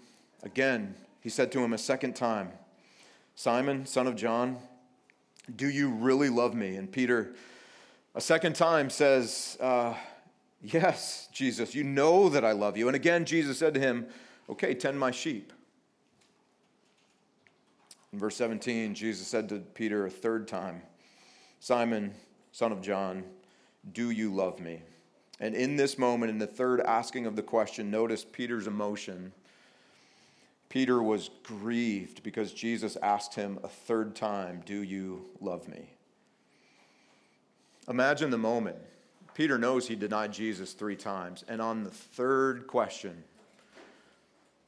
again, 0.44 0.94
he 1.22 1.30
said 1.30 1.52
to 1.54 1.60
him 1.60 1.74
a 1.74 1.78
second 1.80 2.16
time, 2.16 2.52
Simon, 3.34 3.88
son 3.88 4.06
of 4.06 4.16
John, 4.16 4.60
do 5.56 5.68
you 5.68 5.90
really 5.90 6.30
love 6.30 6.54
me? 6.54 6.76
And 6.76 6.92
Peter, 6.92 7.34
a 8.20 8.22
second 8.22 8.54
time, 8.54 8.90
says, 8.90 9.58
uh, 9.62 9.94
Yes, 10.62 11.30
Jesus, 11.32 11.74
you 11.74 11.86
know 11.86 12.28
that 12.28 12.44
I 12.44 12.52
love 12.52 12.76
you. 12.76 12.88
And 12.88 12.96
again, 12.98 13.24
Jesus 13.24 13.58
said 13.58 13.74
to 13.76 13.80
him, 13.80 14.08
Okay, 14.50 14.74
tend 14.74 15.00
my 15.00 15.10
sheep. 15.10 15.54
In 18.12 18.20
verse 18.20 18.36
17, 18.36 18.94
Jesus 18.94 19.26
said 19.26 19.48
to 19.48 19.60
Peter 19.60 20.06
a 20.06 20.10
third 20.10 20.50
time, 20.50 20.82
Simon, 21.62 22.14
son 22.52 22.74
of 22.74 22.82
John, 22.82 23.24
do 23.94 24.10
you 24.10 24.34
love 24.34 24.60
me? 24.60 24.82
And 25.40 25.56
in 25.56 25.78
this 25.78 25.98
moment, 25.98 26.30
in 26.30 26.40
the 26.40 26.48
third 26.48 26.82
asking 26.82 27.26
of 27.26 27.38
the 27.38 27.42
question, 27.42 27.90
notice 27.90 28.26
Peter's 28.30 28.68
emotion. 28.68 29.32
Peter 30.68 31.02
was 31.02 31.30
grieved 31.44 32.22
because 32.22 32.52
Jesus 32.52 32.98
asked 33.02 33.36
him 33.36 33.60
a 33.64 33.70
third 33.70 34.14
time, 34.14 34.62
Do 34.66 34.84
you 34.84 35.30
love 35.40 35.70
me? 35.70 35.94
Imagine 37.90 38.30
the 38.30 38.38
moment. 38.38 38.78
Peter 39.34 39.58
knows 39.58 39.88
he 39.88 39.96
denied 39.96 40.32
Jesus 40.32 40.74
three 40.74 40.96
times. 40.96 41.44
And 41.48 41.62
on 41.62 41.84
the 41.84 41.90
third 41.90 42.68
question, 42.68 43.24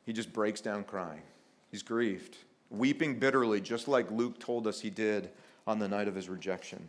he 0.06 0.14
just 0.14 0.34
breaks 0.34 0.60
down 0.60 0.84
crying. 0.84 1.22
He's 1.70 1.84
grieved, 1.84 2.38
weeping 2.70 3.20
bitterly, 3.20 3.62
just 3.62 3.88
like 3.88 4.10
Luke 4.10 4.40
told 4.40 4.66
us 4.66 4.82
he 4.82 4.90
did 4.90 5.30
on 5.68 5.78
the 5.78 5.88
night 5.88 6.08
of 6.08 6.16
his 6.16 6.30
rejection. 6.30 6.86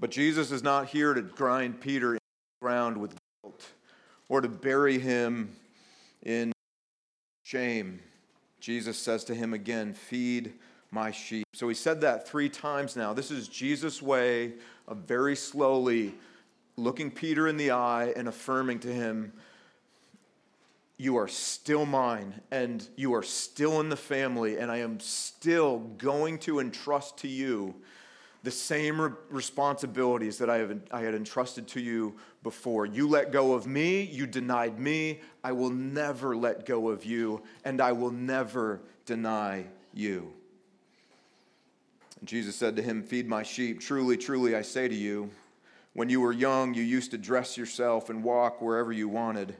But 0.00 0.10
Jesus 0.10 0.50
is 0.50 0.64
not 0.64 0.88
here 0.88 1.14
to 1.14 1.22
grind 1.22 1.80
Peter 1.80 2.14
in 2.14 2.18
the 2.60 2.66
ground 2.66 2.96
with 2.96 3.14
guilt 3.42 3.68
or 4.28 4.40
to 4.40 4.48
bury 4.48 4.98
him 4.98 5.54
in 6.22 6.52
shame. 7.44 8.00
Jesus 8.58 8.98
says 8.98 9.22
to 9.24 9.34
him 9.34 9.54
again, 9.54 9.94
Feed 9.94 10.54
my 10.92 11.10
sheep. 11.10 11.46
So 11.54 11.68
he 11.68 11.74
said 11.74 12.02
that 12.02 12.28
three 12.28 12.48
times 12.48 12.94
now. 12.94 13.12
This 13.12 13.30
is 13.30 13.48
Jesus' 13.48 14.00
way 14.00 14.52
of 14.86 14.98
very 14.98 15.34
slowly 15.34 16.14
looking 16.76 17.10
Peter 17.10 17.48
in 17.48 17.56
the 17.56 17.70
eye 17.70 18.12
and 18.14 18.28
affirming 18.28 18.78
to 18.80 18.92
him, 18.92 19.32
You 20.98 21.16
are 21.16 21.28
still 21.28 21.86
mine, 21.86 22.40
and 22.50 22.86
you 22.96 23.14
are 23.14 23.22
still 23.22 23.80
in 23.80 23.88
the 23.88 23.96
family, 23.96 24.58
and 24.58 24.70
I 24.70 24.78
am 24.78 25.00
still 25.00 25.78
going 25.78 26.38
to 26.40 26.60
entrust 26.60 27.18
to 27.18 27.28
you 27.28 27.74
the 28.42 28.50
same 28.50 29.00
re- 29.00 29.12
responsibilities 29.30 30.38
that 30.38 30.50
I, 30.50 30.58
have, 30.58 30.80
I 30.90 31.00
had 31.02 31.14
entrusted 31.14 31.68
to 31.68 31.80
you 31.80 32.16
before. 32.42 32.86
You 32.86 33.08
let 33.08 33.30
go 33.30 33.54
of 33.54 33.66
me, 33.66 34.02
you 34.02 34.26
denied 34.26 34.78
me. 34.78 35.20
I 35.44 35.52
will 35.52 35.70
never 35.70 36.36
let 36.36 36.66
go 36.66 36.88
of 36.88 37.04
you, 37.04 37.42
and 37.64 37.80
I 37.80 37.92
will 37.92 38.10
never 38.10 38.82
deny 39.06 39.66
you. 39.94 40.32
Jesus 42.24 42.54
said 42.54 42.76
to 42.76 42.82
him, 42.82 43.02
Feed 43.02 43.28
my 43.28 43.42
sheep. 43.42 43.80
Truly, 43.80 44.16
truly, 44.16 44.54
I 44.54 44.62
say 44.62 44.88
to 44.88 44.94
you, 44.94 45.30
when 45.94 46.08
you 46.08 46.20
were 46.20 46.32
young, 46.32 46.72
you 46.72 46.82
used 46.82 47.10
to 47.10 47.18
dress 47.18 47.56
yourself 47.58 48.10
and 48.10 48.24
walk 48.24 48.62
wherever 48.62 48.92
you 48.92 49.08
wanted. 49.08 49.56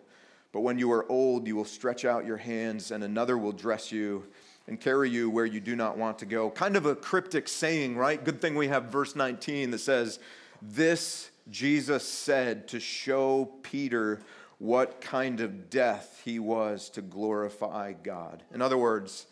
But 0.52 0.60
when 0.60 0.78
you 0.78 0.92
are 0.92 1.10
old, 1.10 1.46
you 1.46 1.56
will 1.56 1.64
stretch 1.64 2.04
out 2.04 2.26
your 2.26 2.36
hands, 2.36 2.90
and 2.90 3.02
another 3.02 3.36
will 3.36 3.52
dress 3.52 3.90
you 3.90 4.24
and 4.66 4.80
carry 4.80 5.10
you 5.10 5.28
where 5.28 5.46
you 5.46 5.60
do 5.60 5.74
not 5.74 5.98
want 5.98 6.18
to 6.20 6.26
go. 6.26 6.50
Kind 6.50 6.76
of 6.76 6.86
a 6.86 6.94
cryptic 6.94 7.48
saying, 7.48 7.96
right? 7.96 8.22
Good 8.22 8.40
thing 8.40 8.54
we 8.54 8.68
have 8.68 8.84
verse 8.84 9.16
19 9.16 9.72
that 9.72 9.78
says, 9.78 10.18
This 10.60 11.30
Jesus 11.50 12.08
said 12.08 12.68
to 12.68 12.78
show 12.78 13.50
Peter 13.62 14.20
what 14.58 15.00
kind 15.00 15.40
of 15.40 15.68
death 15.70 16.22
he 16.24 16.38
was 16.38 16.88
to 16.90 17.02
glorify 17.02 17.92
God. 17.92 18.44
In 18.54 18.62
other 18.62 18.78
words, 18.78 19.26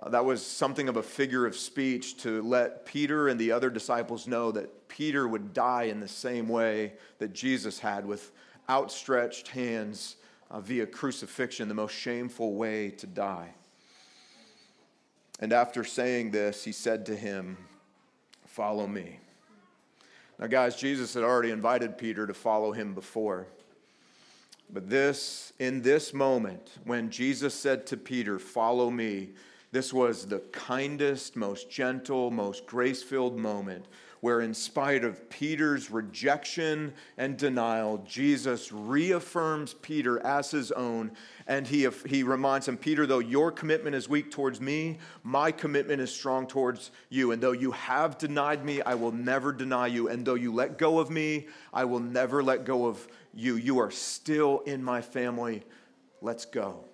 uh, 0.00 0.08
that 0.08 0.24
was 0.24 0.44
something 0.44 0.88
of 0.88 0.96
a 0.96 1.02
figure 1.02 1.46
of 1.46 1.54
speech 1.54 2.16
to 2.18 2.42
let 2.42 2.86
Peter 2.86 3.28
and 3.28 3.38
the 3.38 3.52
other 3.52 3.70
disciples 3.70 4.26
know 4.26 4.50
that 4.52 4.88
Peter 4.88 5.28
would 5.28 5.52
die 5.52 5.84
in 5.84 6.00
the 6.00 6.08
same 6.08 6.48
way 6.48 6.94
that 7.18 7.32
Jesus 7.32 7.78
had, 7.78 8.06
with 8.06 8.30
outstretched 8.70 9.48
hands 9.48 10.16
uh, 10.50 10.60
via 10.60 10.86
crucifixion, 10.86 11.68
the 11.68 11.74
most 11.74 11.94
shameful 11.94 12.54
way 12.54 12.90
to 12.90 13.06
die. 13.06 13.50
And 15.40 15.52
after 15.52 15.82
saying 15.82 16.30
this, 16.30 16.64
he 16.64 16.72
said 16.72 17.06
to 17.06 17.16
him, 17.16 17.56
Follow 18.46 18.86
me. 18.86 19.18
Now, 20.38 20.46
guys, 20.46 20.76
Jesus 20.76 21.14
had 21.14 21.22
already 21.24 21.50
invited 21.50 21.96
Peter 21.96 22.26
to 22.26 22.34
follow 22.34 22.72
him 22.72 22.94
before. 22.94 23.46
But 24.70 24.88
this, 24.88 25.52
in 25.58 25.82
this 25.82 26.14
moment, 26.14 26.70
when 26.84 27.10
Jesus 27.10 27.54
said 27.54 27.86
to 27.88 27.96
Peter, 27.96 28.38
Follow 28.38 28.90
me, 28.90 29.30
This 29.72 29.92
was 29.92 30.26
the 30.26 30.40
kindest, 30.52 31.34
most 31.34 31.70
gentle, 31.70 32.30
most 32.30 32.66
grace 32.66 33.02
filled 33.02 33.36
moment 33.36 33.86
where, 34.22 34.40
in 34.40 34.54
spite 34.54 35.02
of 35.02 35.28
Peter's 35.30 35.90
rejection 35.90 36.94
and 37.18 37.36
denial, 37.36 37.98
Jesus 38.06 38.70
reaffirms 38.70 39.74
Peter 39.74 40.24
as 40.24 40.52
his 40.52 40.70
own. 40.70 41.10
And 41.48 41.66
he, 41.66 41.88
he 42.06 42.22
reminds 42.22 42.68
him, 42.68 42.76
Peter, 42.76 43.04
though 43.04 43.18
your 43.18 43.50
commitment 43.50 43.96
is 43.96 44.08
weak 44.08 44.30
towards 44.30 44.60
me, 44.60 44.98
my 45.24 45.50
commitment 45.50 46.00
is 46.00 46.14
strong 46.14 46.46
towards 46.46 46.92
you. 47.08 47.32
And 47.32 47.42
though 47.42 47.50
you 47.50 47.72
have 47.72 48.16
denied 48.16 48.64
me, 48.64 48.80
I 48.82 48.94
will 48.94 49.10
never 49.10 49.52
deny 49.52 49.88
you. 49.88 50.08
And 50.08 50.24
though 50.24 50.34
you 50.34 50.54
let 50.54 50.78
go 50.78 51.00
of 51.00 51.10
me, 51.10 51.48
I 51.74 51.84
will 51.84 51.98
never 51.98 52.44
let 52.44 52.64
go 52.64 52.86
of 52.86 53.08
you. 53.34 53.56
You 53.56 53.80
are 53.80 53.90
still 53.90 54.60
in 54.66 54.84
my 54.84 55.00
family. 55.00 55.64
Let's 56.20 56.44
go. 56.44 56.84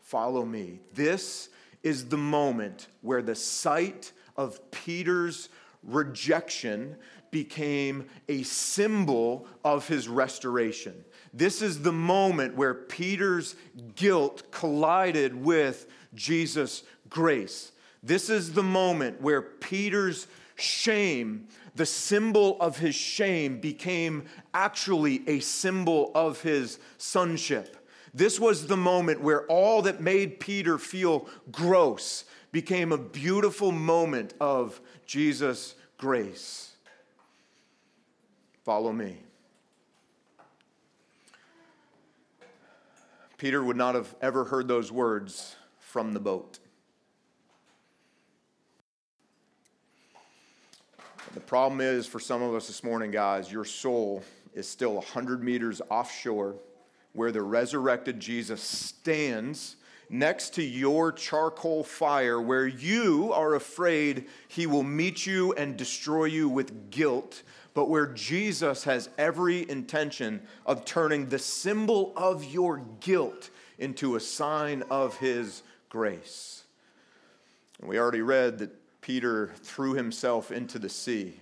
Follow 0.00 0.44
me. 0.44 0.80
This 0.92 1.50
is 1.84 2.08
the 2.08 2.16
moment 2.16 2.88
where 3.02 3.22
the 3.22 3.34
sight 3.34 4.10
of 4.36 4.70
Peter's 4.72 5.50
rejection 5.84 6.96
became 7.30 8.06
a 8.28 8.42
symbol 8.42 9.46
of 9.64 9.86
his 9.86 10.08
restoration. 10.08 11.04
This 11.32 11.62
is 11.62 11.82
the 11.82 11.92
moment 11.92 12.56
where 12.56 12.74
Peter's 12.74 13.56
guilt 13.96 14.50
collided 14.50 15.44
with 15.44 15.86
Jesus' 16.14 16.84
grace. 17.08 17.72
This 18.02 18.30
is 18.30 18.52
the 18.52 18.62
moment 18.62 19.20
where 19.20 19.42
Peter's 19.42 20.26
shame, 20.54 21.48
the 21.74 21.86
symbol 21.86 22.56
of 22.60 22.78
his 22.78 22.94
shame, 22.94 23.58
became 23.58 24.26
actually 24.52 25.28
a 25.28 25.40
symbol 25.40 26.12
of 26.14 26.40
his 26.40 26.78
sonship. 26.98 27.83
This 28.14 28.38
was 28.38 28.68
the 28.68 28.76
moment 28.76 29.20
where 29.20 29.44
all 29.46 29.82
that 29.82 30.00
made 30.00 30.38
Peter 30.38 30.78
feel 30.78 31.26
gross 31.50 32.24
became 32.52 32.92
a 32.92 32.98
beautiful 32.98 33.72
moment 33.72 34.34
of 34.40 34.80
Jesus' 35.04 35.74
grace. 35.98 36.76
Follow 38.64 38.92
me. 38.92 39.18
Peter 43.36 43.64
would 43.64 43.76
not 43.76 43.96
have 43.96 44.14
ever 44.22 44.44
heard 44.44 44.68
those 44.68 44.92
words 44.92 45.56
from 45.80 46.12
the 46.12 46.20
boat. 46.20 46.60
The 51.34 51.40
problem 51.40 51.80
is 51.80 52.06
for 52.06 52.20
some 52.20 52.42
of 52.42 52.54
us 52.54 52.68
this 52.68 52.84
morning, 52.84 53.10
guys, 53.10 53.50
your 53.50 53.64
soul 53.64 54.22
is 54.54 54.68
still 54.68 54.94
100 54.94 55.42
meters 55.42 55.82
offshore 55.90 56.54
where 57.14 57.32
the 57.32 57.42
resurrected 57.42 58.20
Jesus 58.20 58.60
stands 58.60 59.76
next 60.10 60.54
to 60.54 60.62
your 60.62 61.10
charcoal 61.12 61.82
fire, 61.82 62.40
where 62.40 62.66
you 62.66 63.32
are 63.32 63.54
afraid 63.54 64.26
he 64.48 64.66
will 64.66 64.82
meet 64.82 65.26
you 65.26 65.52
and 65.54 65.76
destroy 65.76 66.26
you 66.26 66.48
with 66.48 66.90
guilt, 66.90 67.42
but 67.72 67.88
where 67.88 68.06
Jesus 68.06 68.84
has 68.84 69.08
every 69.16 69.68
intention 69.70 70.42
of 70.66 70.84
turning 70.84 71.28
the 71.28 71.38
symbol 71.38 72.12
of 72.16 72.44
your 72.44 72.82
guilt 73.00 73.50
into 73.78 74.16
a 74.16 74.20
sign 74.20 74.82
of 74.90 75.16
his 75.16 75.62
grace. 75.88 76.64
And 77.80 77.88
we 77.88 77.98
already 77.98 78.22
read 78.22 78.58
that 78.58 79.00
Peter 79.00 79.52
threw 79.62 79.94
himself 79.94 80.50
into 80.52 80.78
the 80.78 80.88
sea. 80.88 81.40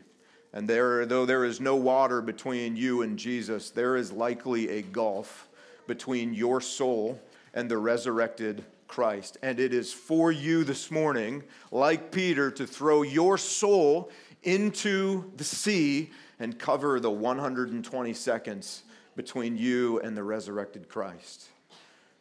And 0.53 0.69
there, 0.69 1.07
though 1.07 1.25
there 1.25 1.45
is 1.45 1.61
no 1.61 1.77
water 1.77 2.21
between 2.21 2.77
you 2.77 3.03
and 3.03 3.19
Jesus, 3.19 3.71
there 3.71 3.97
is 3.97 4.13
likely 4.13 4.69
a 4.69 4.83
gulf 4.83 5.49
between 5.93 6.33
your 6.33 6.59
soul 6.59 7.21
and 7.53 7.71
the 7.71 7.77
resurrected 7.77 8.65
Christ. 8.89 9.37
And 9.43 9.61
it 9.61 9.75
is 9.75 9.93
for 9.93 10.33
you 10.33 10.65
this 10.65 10.91
morning, 10.91 11.43
like 11.71 12.11
Peter, 12.11 12.51
to 12.53 12.67
throw 12.67 13.03
your 13.03 13.37
soul 13.37 14.11
into 14.43 15.31
the 15.37 15.45
sea 15.45 16.09
and 16.41 16.59
cover 16.59 16.99
the 16.99 17.11
120 17.11 18.15
seconds 18.15 18.85
between 19.17 19.59
you 19.59 20.01
and 20.01 20.17
the 20.17 20.25
resurrected 20.25 20.89
Christ. 20.89 21.49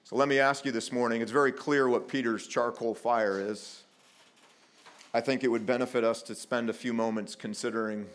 So 0.03 0.17
let 0.17 0.27
me 0.27 0.39
ask 0.39 0.65
you 0.65 0.73
this 0.73 0.91
morning 0.91 1.21
it's 1.21 1.31
very 1.31 1.53
clear 1.53 1.87
what 1.87 2.09
Peter's 2.09 2.45
charcoal 2.45 2.93
fire 2.93 3.39
is. 3.39 3.83
I 5.13 5.21
think 5.21 5.45
it 5.45 5.47
would 5.47 5.65
benefit 5.65 6.03
us 6.03 6.21
to 6.23 6.35
spend 6.35 6.69
a 6.69 6.73
few 6.73 6.91
moments 6.91 7.35
considering 7.35 8.07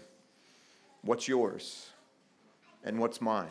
what's 1.01 1.27
yours 1.27 1.89
and 2.85 2.99
what's 2.99 3.23
mine. 3.23 3.49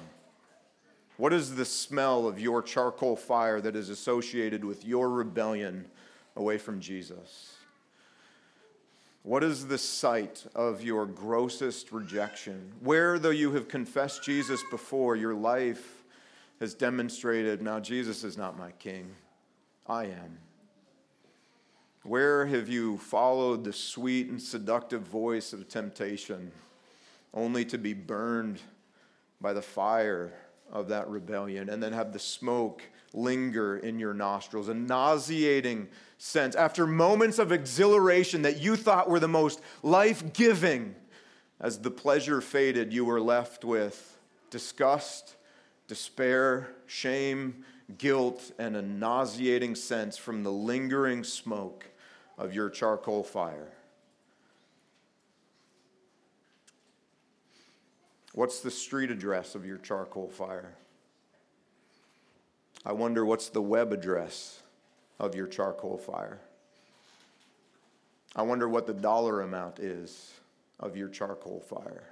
What 1.17 1.31
is 1.31 1.55
the 1.55 1.65
smell 1.65 2.27
of 2.27 2.39
your 2.39 2.61
charcoal 2.61 3.15
fire 3.15 3.61
that 3.61 3.75
is 3.75 3.89
associated 3.89 4.65
with 4.65 4.85
your 4.85 5.09
rebellion 5.09 5.85
away 6.35 6.57
from 6.57 6.81
Jesus? 6.81 7.55
What 9.23 9.43
is 9.43 9.67
the 9.67 9.77
sight 9.77 10.45
of 10.53 10.83
your 10.83 11.05
grossest 11.05 11.91
rejection? 11.91 12.73
Where, 12.81 13.17
though 13.17 13.29
you 13.29 13.53
have 13.53 13.67
confessed 13.67 14.23
Jesus 14.23 14.61
before, 14.69 15.15
your 15.15 15.33
life 15.33 16.03
has 16.59 16.73
demonstrated 16.73 17.61
now 17.61 17.79
Jesus 17.79 18.23
is 18.23 18.37
not 18.37 18.57
my 18.57 18.71
king, 18.71 19.15
I 19.87 20.05
am. 20.05 20.37
Where 22.03 22.45
have 22.45 22.69
you 22.69 22.97
followed 22.97 23.63
the 23.63 23.73
sweet 23.73 24.29
and 24.29 24.39
seductive 24.39 25.01
voice 25.01 25.53
of 25.53 25.67
temptation 25.67 26.51
only 27.33 27.65
to 27.65 27.77
be 27.77 27.93
burned 27.93 28.59
by 29.41 29.53
the 29.53 29.61
fire 29.61 30.33
of 30.71 30.89
that 30.89 31.07
rebellion 31.09 31.69
and 31.69 31.81
then 31.81 31.93
have 31.93 32.13
the 32.13 32.19
smoke 32.19 32.81
linger 33.13 33.77
in 33.77 33.97
your 33.99 34.13
nostrils, 34.13 34.67
a 34.69 34.73
nauseating 34.73 35.87
sense. 36.17 36.55
After 36.55 36.85
moments 36.85 37.39
of 37.39 37.51
exhilaration 37.51 38.41
that 38.43 38.59
you 38.59 38.75
thought 38.75 39.09
were 39.09 39.19
the 39.19 39.27
most 39.27 39.61
life 39.83 40.33
giving, 40.33 40.95
as 41.59 41.79
the 41.79 41.91
pleasure 41.91 42.41
faded, 42.41 42.91
you 42.91 43.05
were 43.05 43.21
left 43.21 43.63
with 43.63 44.17
disgust, 44.49 45.35
despair, 45.87 46.75
shame, 46.85 47.63
guilt, 47.97 48.51
and 48.59 48.75
a 48.75 48.81
nauseating 48.81 49.75
sense 49.75 50.17
from 50.17 50.43
the 50.43 50.51
lingering 50.51 51.23
smoke 51.23 51.85
of 52.37 52.53
your 52.53 52.69
charcoal 52.69 53.23
fire. 53.23 53.71
What's 58.35 58.59
the 58.59 58.69
street 58.69 59.11
address 59.11 59.55
of 59.55 59.65
your 59.65 59.77
charcoal 59.77 60.27
fire? 60.27 60.75
I 62.85 62.91
wonder 62.91 63.25
what's 63.25 63.47
the 63.47 63.61
web 63.61 63.93
address 63.93 64.61
of 65.19 65.35
your 65.35 65.47
charcoal 65.47 65.97
fire? 65.97 66.41
I 68.35 68.41
wonder 68.41 68.67
what 68.67 68.87
the 68.87 68.93
dollar 68.93 69.41
amount 69.41 69.79
is 69.79 70.33
of 70.81 70.97
your 70.97 71.07
charcoal 71.07 71.61
fire. 71.61 72.09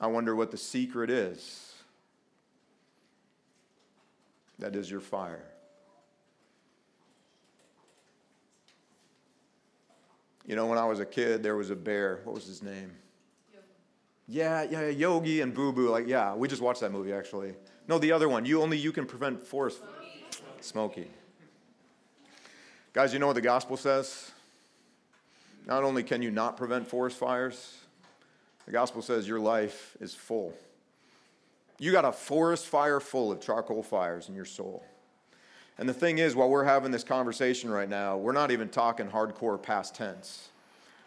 I 0.00 0.06
wonder 0.06 0.36
what 0.36 0.52
the 0.52 0.56
secret 0.56 1.10
is 1.10 1.74
that 4.60 4.76
is 4.76 4.88
your 4.88 5.00
fire. 5.00 5.44
You 10.46 10.54
know, 10.54 10.66
when 10.66 10.78
I 10.78 10.84
was 10.84 11.00
a 11.00 11.06
kid, 11.06 11.42
there 11.42 11.56
was 11.56 11.70
a 11.70 11.76
bear. 11.76 12.20
What 12.22 12.36
was 12.36 12.46
his 12.46 12.62
name? 12.62 12.92
Yeah, 14.30 14.62
yeah, 14.62 14.86
Yogi 14.86 15.40
and 15.40 15.52
Boo 15.52 15.72
Boo. 15.72 15.88
Like, 15.88 16.06
yeah, 16.06 16.36
we 16.36 16.46
just 16.46 16.62
watched 16.62 16.80
that 16.82 16.92
movie 16.92 17.12
actually. 17.12 17.52
No, 17.88 17.98
the 17.98 18.12
other 18.12 18.28
one. 18.28 18.44
You 18.44 18.62
only 18.62 18.78
you 18.78 18.92
can 18.92 19.04
prevent 19.04 19.44
forest. 19.44 19.80
Smokey. 20.60 21.08
Guys, 22.92 23.12
you 23.12 23.18
know 23.18 23.26
what 23.26 23.32
the 23.32 23.40
gospel 23.40 23.76
says? 23.76 24.30
Not 25.66 25.82
only 25.82 26.04
can 26.04 26.22
you 26.22 26.30
not 26.30 26.56
prevent 26.56 26.86
forest 26.86 27.18
fires, 27.18 27.76
the 28.66 28.72
gospel 28.72 29.02
says 29.02 29.26
your 29.26 29.40
life 29.40 29.96
is 30.00 30.14
full. 30.14 30.54
You 31.80 31.90
got 31.90 32.04
a 32.04 32.12
forest 32.12 32.66
fire 32.66 33.00
full 33.00 33.32
of 33.32 33.40
charcoal 33.40 33.82
fires 33.82 34.28
in 34.28 34.36
your 34.36 34.44
soul. 34.44 34.84
And 35.76 35.88
the 35.88 35.94
thing 35.94 36.18
is, 36.18 36.36
while 36.36 36.48
we're 36.48 36.64
having 36.64 36.92
this 36.92 37.02
conversation 37.02 37.68
right 37.68 37.88
now, 37.88 38.16
we're 38.16 38.32
not 38.32 38.52
even 38.52 38.68
talking 38.68 39.08
hardcore 39.08 39.60
past 39.60 39.96
tense. 39.96 40.49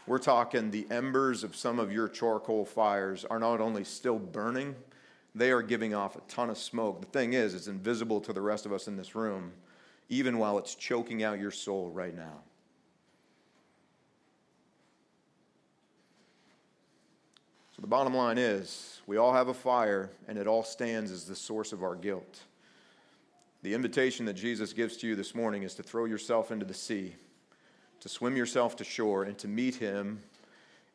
We're 0.06 0.20
talking 0.20 0.70
the 0.70 0.86
embers 0.92 1.44
of 1.44 1.56
some 1.56 1.80
of 1.80 1.92
your 1.92 2.10
charcoal 2.10 2.66
fires 2.66 3.24
are 3.26 3.40
not 3.40 3.62
only 3.62 3.86
still 3.86 4.20
burning, 4.20 4.76
they 5.34 5.52
are 5.52 5.62
giving 5.62 5.94
off 5.94 6.16
a 6.18 6.22
ton 6.22 6.50
of 6.50 6.58
smoke. 6.58 7.00
The 7.00 7.08
thing 7.08 7.34
is, 7.34 7.54
it's 7.54 7.68
invisible 7.68 8.20
to 8.22 8.34
the 8.34 8.42
rest 8.42 8.66
of 8.66 8.74
us 8.74 8.88
in 8.88 8.98
this 8.98 9.16
room, 9.16 9.54
even 10.10 10.38
while 10.38 10.58
it's 10.58 10.76
choking 10.76 11.24
out 11.24 11.40
your 11.40 11.52
soul 11.52 11.90
right 11.90 12.16
now. 12.16 12.42
So 17.76 17.82
the 17.82 17.88
bottom 17.88 18.14
line 18.14 18.38
is 18.38 19.02
we 19.08 19.18
all 19.18 19.34
have 19.34 19.48
a 19.48 19.54
fire, 19.54 20.12
and 20.28 20.38
it 20.38 20.48
all 20.48 20.64
stands 20.64 21.12
as 21.12 21.26
the 21.26 21.36
source 21.36 21.72
of 21.72 21.82
our 21.82 21.96
guilt. 21.96 22.42
The 23.64 23.74
invitation 23.74 24.26
that 24.26 24.34
Jesus 24.34 24.74
gives 24.74 24.98
to 24.98 25.08
you 25.08 25.16
this 25.16 25.34
morning 25.34 25.64
is 25.64 25.74
to 25.76 25.84
throw 25.84 26.04
yourself 26.06 26.52
into 26.52 26.66
the 26.66 26.74
sea 26.74 27.16
to 28.04 28.10
swim 28.10 28.36
yourself 28.36 28.76
to 28.76 28.84
shore 28.84 29.24
and 29.24 29.38
to 29.38 29.48
meet 29.48 29.76
him 29.76 30.20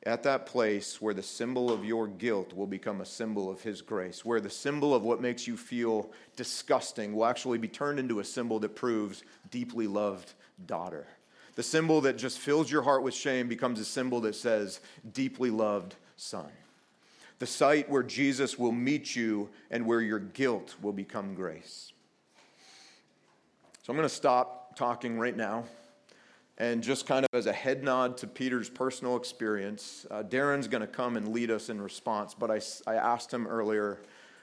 at 0.05 0.23
that 0.23 0.47
place 0.47 1.01
where 1.01 1.15
the 1.15 1.23
symbol 1.23 1.73
of 1.73 1.85
your 1.85 2.07
guilt 2.07 2.55
will 2.55 2.67
become 2.67 3.01
a 3.01 3.07
symbol 3.07 3.51
of 3.51 3.63
His 3.63 3.83
grace, 3.83 4.25
where 4.25 4.41
the 4.41 4.51
symbol 4.51 4.95
of 4.95 5.03
what 5.03 5.21
makes 5.21 5.47
you 5.47 5.57
feel 5.57 6.11
disgusting 6.37 7.15
will 7.15 7.25
actually 7.25 7.59
be 7.59 7.67
turned 7.67 7.99
into 7.99 8.21
a 8.21 8.25
symbol 8.25 8.59
that 8.61 8.77
proves 8.77 9.25
deeply 9.51 9.87
loved 9.87 10.35
daughter. 10.67 11.07
The 11.57 11.63
symbol 11.63 12.01
that 12.03 12.17
just 12.17 12.39
fills 12.39 12.71
your 12.71 12.83
heart 12.83 13.03
with 13.03 13.15
shame 13.15 13.49
becomes 13.49 13.81
a 13.81 13.85
symbol 13.85 14.21
that 14.21 14.37
says 14.37 14.81
deeply 15.13 15.51
loved 15.51 15.97
son. 16.17 16.51
The 17.41 17.47
site 17.47 17.91
where 17.91 18.03
Jesus 18.03 18.59
will 18.59 18.73
meet 18.73 19.17
you 19.17 19.49
and 19.71 19.85
where 19.85 20.01
your 20.01 20.21
guilt 20.21 20.77
will 20.81 20.93
become 20.93 21.35
grace. 21.35 21.93
So 23.83 23.93
I'm 23.93 23.97
going 23.97 24.09
to 24.09 24.15
stop 24.15 24.77
talking 24.77 25.19
right 25.19 25.37
now. 25.37 25.65
And 26.61 26.83
just 26.83 27.07
kind 27.07 27.25
of 27.25 27.39
as 27.39 27.47
a 27.47 27.53
head 27.53 27.85
nod 27.85 28.17
to 28.19 28.27
Peter's 28.27 28.69
personal 28.69 29.17
experience, 29.17 30.07
uh, 30.11 30.25
Darren's 30.25 30.67
going 30.67 30.81
to 30.81 30.89
come 30.89 31.17
and 31.17 31.29
lead 31.29 31.53
us 31.53 31.69
in 31.69 31.81
response. 31.81 32.35
But 32.35 32.51
I, 32.51 32.61
I 32.85 32.97
asked 32.97 33.33
him 33.33 33.47
earlier, 33.47 34.01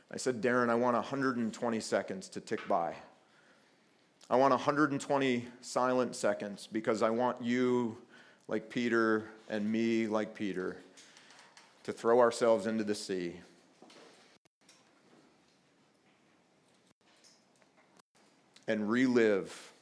I 0.09 0.16
said, 0.16 0.41
Darren, 0.41 0.70
I 0.70 0.76
want 0.76 0.95
120 0.95 1.80
seconds 1.82 2.30
to 2.30 2.39
tick 2.39 2.66
by. 2.70 2.95
I 4.30 4.38
want 4.38 4.51
120 4.51 5.45
silent 5.59 6.16
seconds 6.16 6.70
because 6.72 7.03
I 7.03 7.09
want 7.09 7.43
you, 7.43 7.97
like 8.47 8.70
Peter, 8.70 9.26
and 9.49 9.70
me, 9.70 10.07
like 10.07 10.34
Peter, 10.34 10.78
to 11.84 11.91
throw 11.91 12.22
ourselves 12.22 12.66
into 12.66 12.86
the 12.86 12.95
sea. 12.95 13.36
And 18.70 18.89
relive 18.89 19.74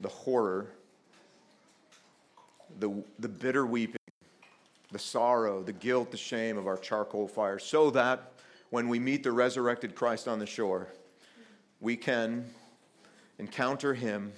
the 0.00 0.08
horror 0.08 0.70
the, 2.78 3.02
the 3.18 3.28
bitter 3.28 3.66
weeping, 3.66 3.96
the 4.90 4.98
sorrow, 4.98 5.62
the 5.62 5.72
guilt, 5.72 6.10
the 6.10 6.16
shame 6.16 6.56
of 6.56 6.66
our 6.66 6.76
charcoal 6.76 7.28
fire, 7.28 7.58
so 7.58 7.90
that 7.90 8.32
when 8.70 8.88
we 8.88 8.98
meet 8.98 9.22
the 9.22 9.32
resurrected 9.32 9.94
Christ 9.94 10.28
on 10.28 10.38
the 10.38 10.46
shore, 10.46 10.88
we 11.80 11.96
can 11.96 12.44
encounter 13.38 13.94
him 13.94 14.32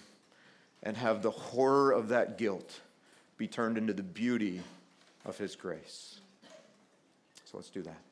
and 0.82 0.96
have 0.96 1.22
the 1.22 1.30
horror 1.30 1.92
of 1.92 2.08
that 2.08 2.38
guilt 2.38 2.80
be 3.36 3.46
turned 3.46 3.78
into 3.78 3.92
the 3.92 4.02
beauty 4.02 4.60
of 5.24 5.36
his 5.38 5.56
grace. 5.56 6.20
So 7.44 7.56
let's 7.56 7.70
do 7.70 7.82
that. 7.82 8.09